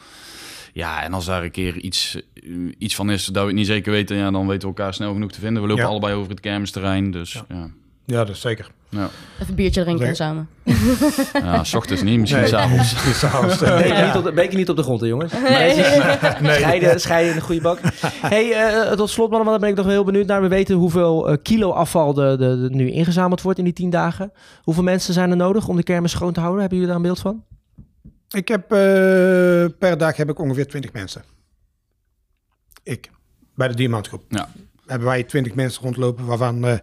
Ja, 0.77 1.03
en 1.03 1.13
als 1.13 1.25
daar 1.25 1.43
een 1.43 1.51
keer 1.51 1.77
iets, 1.77 2.21
eh, 2.33 2.51
iets 2.77 2.95
van 2.95 3.09
is 3.11 3.25
dat 3.25 3.41
we 3.41 3.47
het 3.49 3.57
niet 3.57 3.65
zeker 3.67 3.91
weten, 3.91 4.17
ja, 4.17 4.31
dan 4.31 4.47
weten 4.47 4.69
we 4.69 4.75
elkaar 4.75 4.93
snel 4.93 5.13
genoeg 5.13 5.31
te 5.31 5.39
vinden. 5.39 5.61
We 5.61 5.67
lopen 5.67 5.83
Ja. 5.83 5.89
allebei 5.89 6.13
over 6.13 6.29
het 6.29 6.39
kermisterrein, 6.39 7.11
dus 7.11 7.33
Ja. 7.33 7.45
ja. 7.49 7.67
Ja, 8.05 8.17
dat 8.25 8.35
is 8.35 8.41
zeker. 8.41 8.71
Ja, 8.89 9.09
Even 9.35 9.49
een 9.49 9.55
biertje 9.55 9.81
drinken 9.83 10.05
Nee. 10.05 10.15
samen. 10.15 10.49
ja. 11.33 11.63
s 11.63 11.73
ochtends 11.73 12.01
niet, 12.03 12.19
misschien 12.19 12.41
Nee. 12.41 12.49
s'avonds. 12.49 13.59
Beker, 13.59 14.05
niet 14.05 14.15
op 14.15 14.23
de, 14.23 14.31
beker 14.31 14.57
niet 14.57 14.69
op 14.69 14.75
de 14.75 14.83
grond, 14.83 15.01
hè, 15.01 15.07
jongens. 15.07 15.33
Scheiden, 16.43 16.99
scheiden 16.99 17.29
in 17.33 17.37
de 17.39 17.43
goede 17.45 17.61
bak. 17.61 17.79
hey, 18.21 18.51
eh, 18.51 18.91
tot 18.91 19.09
slot, 19.09 19.29
mannen, 19.29 19.47
want 19.47 19.49
daar 19.49 19.59
ben 19.59 19.69
ik 19.69 19.75
nog 19.75 19.85
wel 19.85 19.93
heel 19.93 20.03
benieuwd 20.03 20.27
naar. 20.27 20.41
We 20.41 20.47
weten 20.47 20.75
hoeveel 20.75 21.29
eh, 21.29 21.37
kilo 21.41 21.71
afval 21.71 22.13
de, 22.13 22.35
de, 22.39 22.61
de- 22.69 22.75
nu 22.75 22.91
ingezameld 22.91 23.41
wordt 23.41 23.57
in 23.59 23.63
die 23.65 23.73
tien 23.73 23.89
dagen. 23.89 24.31
Hoeveel 24.63 24.83
mensen 24.83 25.13
zijn 25.13 25.29
er 25.31 25.37
nodig 25.37 25.67
om 25.67 25.75
de 25.75 25.83
kermis 25.83 26.11
schoon 26.11 26.33
te 26.33 26.39
houden? 26.39 26.59
Hebben 26.61 26.77
jullie 26.79 26.93
daar 26.93 27.01
een 27.03 27.07
beeld 27.11 27.19
van? 27.21 27.43
Ik 28.29 28.47
heb 28.47 28.71
eh, 28.71 28.77
per 29.79 29.97
dag 29.97 30.15
heb 30.15 30.29
ik 30.29 30.39
ongeveer 30.39 30.67
20 30.67 30.93
mensen. 30.93 31.23
Ik. 32.83 33.11
Bij 33.55 33.67
de 33.67 33.75
diamantgroep. 33.75 34.23
Ja. 34.29 34.49
Hebben 34.85 35.07
wij 35.07 35.23
20 35.23 35.53
mensen 35.53 35.83
rondlopen, 35.83 36.25
waarvan 36.25 36.65
eh, 36.65 36.77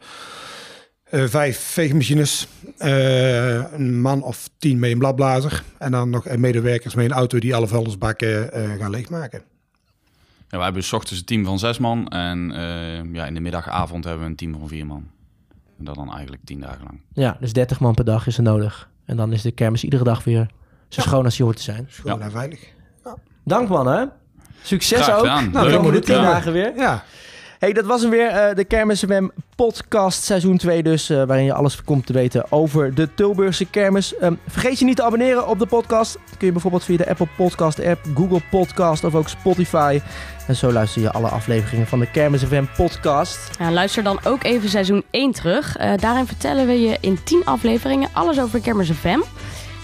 eh, 1.04 1.28
vijf 1.28 1.58
veegmachines, 1.58 2.48
eh, 2.78 3.72
een 3.72 4.00
man 4.00 4.22
of 4.22 4.48
tien 4.58 4.78
met 4.78 4.90
een 4.90 4.98
bladblazer. 4.98 5.62
En 5.78 5.90
dan 5.90 6.10
nog 6.10 6.36
medewerkers 6.36 6.94
met 6.94 7.04
een 7.04 7.12
auto 7.12 7.38
die 7.38 7.54
alle 7.54 7.66
vuilnisbakken 7.66 8.52
eh, 8.52 8.74
gaan 8.78 8.90
leegmaken. 8.90 9.42
Ja, 10.48 10.56
wij 10.56 10.64
hebben 10.64 10.84
s 10.84 10.92
ochtends 10.92 11.20
een 11.20 11.26
team 11.26 11.44
van 11.44 11.58
zes 11.58 11.78
man 11.78 12.08
en 12.08 12.52
eh, 12.52 13.12
ja, 13.14 13.26
in 13.26 13.34
de 13.34 13.40
middagavond 13.40 14.04
hebben 14.04 14.22
we 14.22 14.30
een 14.30 14.36
team 14.36 14.52
van 14.52 14.68
vier 14.68 14.86
man. 14.86 15.10
En 15.78 15.84
dat 15.84 15.94
dan 15.94 16.12
eigenlijk 16.12 16.44
tien 16.44 16.60
dagen 16.60 16.84
lang. 16.84 17.00
Ja, 17.12 17.36
dus 17.40 17.52
30 17.52 17.80
man 17.80 17.94
per 17.94 18.04
dag 18.04 18.26
is 18.26 18.36
er 18.36 18.42
nodig. 18.42 18.88
En 19.04 19.16
dan 19.16 19.32
is 19.32 19.42
de 19.42 19.50
kermis 19.50 19.84
iedere 19.84 20.04
dag 20.04 20.24
weer 20.24 20.50
schoon 21.02 21.24
als 21.24 21.36
die 21.36 21.44
hoort 21.44 21.56
te 21.56 21.62
zijn. 21.62 21.86
Schoon 21.90 22.18
Ja. 22.18 22.24
en 22.24 22.30
veilig. 22.30 22.60
Dank 23.44 23.68
mannen. 23.68 24.12
Succes 24.62 25.10
ook. 25.10 25.24
Nou, 25.24 25.50
de 25.70 25.76
komende 25.76 26.00
tien 26.00 26.14
dagen 26.22 26.52
weer. 26.52 26.72
Ja, 26.76 27.04
Hey, 27.58 27.72
dat 27.72 27.84
was 27.84 28.00
hem 28.00 28.10
weer, 28.10 28.28
eh, 28.28 28.54
de 28.54 28.64
Kermis 28.64 29.00
FM 29.00 29.28
podcast 29.56 30.22
seizoen 30.22 30.56
2 30.56 30.82
dus, 30.82 31.10
eh, 31.10 31.22
waarin 31.24 31.44
je 31.44 31.52
alles 31.52 31.82
komt 31.84 32.06
te 32.06 32.12
weten 32.12 32.52
over 32.52 32.94
de 32.94 33.14
Tilburgse 33.14 33.64
kermis. 33.64 34.16
Ehm, 34.16 34.34
vergeet 34.48 34.78
je 34.78 34.84
niet 34.84 34.96
te 34.96 35.02
abonneren 35.02 35.48
op 35.48 35.58
de 35.58 35.66
podcast. 35.66 36.12
Dat 36.12 36.36
kun 36.38 36.46
je 36.46 36.52
bijvoorbeeld 36.52 36.84
via 36.84 36.96
de 36.96 37.08
Apple 37.08 37.28
Podcast 37.36 37.84
app, 37.84 38.00
Google 38.14 38.40
Podcast 38.50 39.04
of 39.04 39.14
ook 39.14 39.28
Spotify. 39.28 40.00
En 40.46 40.56
zo 40.56 40.72
luister 40.72 41.02
je 41.02 41.10
alle 41.12 41.28
afleveringen 41.28 41.86
van 41.86 41.98
de 41.98 42.10
Kermis 42.10 42.42
FM 42.44 42.64
podcast. 42.76 43.38
Ja, 43.58 43.70
luister 43.72 44.02
dan 44.02 44.20
ook 44.24 44.44
even 44.44 44.68
seizoen 44.68 45.04
1 45.10 45.32
terug. 45.32 45.76
Eh, 45.76 45.92
daarin 45.96 46.26
vertellen 46.26 46.66
we 46.66 46.80
je 46.80 46.96
in 47.00 47.18
10 47.24 47.44
afleveringen 47.44 48.08
alles 48.12 48.40
over 48.40 48.60
Kermis 48.60 48.90
FM. 48.90 49.18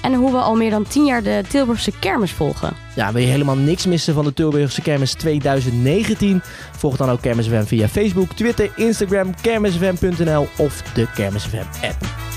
En 0.02 0.14
hoe 0.14 0.32
we 0.32 0.38
al 0.38 0.56
meer 0.56 0.70
dan 0.70 0.84
10 0.84 1.04
jaar 1.04 1.22
de 1.22 1.42
Tilburgse 1.48 1.92
kermis 1.98 2.32
volgen. 2.32 2.72
Ja, 2.94 3.12
wil 3.12 3.22
je 3.22 3.28
helemaal 3.28 3.56
niks 3.56 3.86
missen 3.86 4.14
van 4.14 4.24
de 4.24 4.32
Tilburgse 4.32 4.82
Kermis 4.82 5.12
2019? 5.12 6.42
Volg 6.76 6.96
dan 6.96 7.10
ook 7.10 7.20
Kermis 7.20 7.46
FM 7.46 7.64
via 7.64 7.88
Facebook, 7.88 8.32
Twitter, 8.32 8.70
Instagram, 8.76 9.34
kermisfm.nl 9.40 10.48
of 10.56 10.82
de 10.82 11.06
Kermis 11.14 11.44
FM 11.44 11.86
app. 11.86 12.29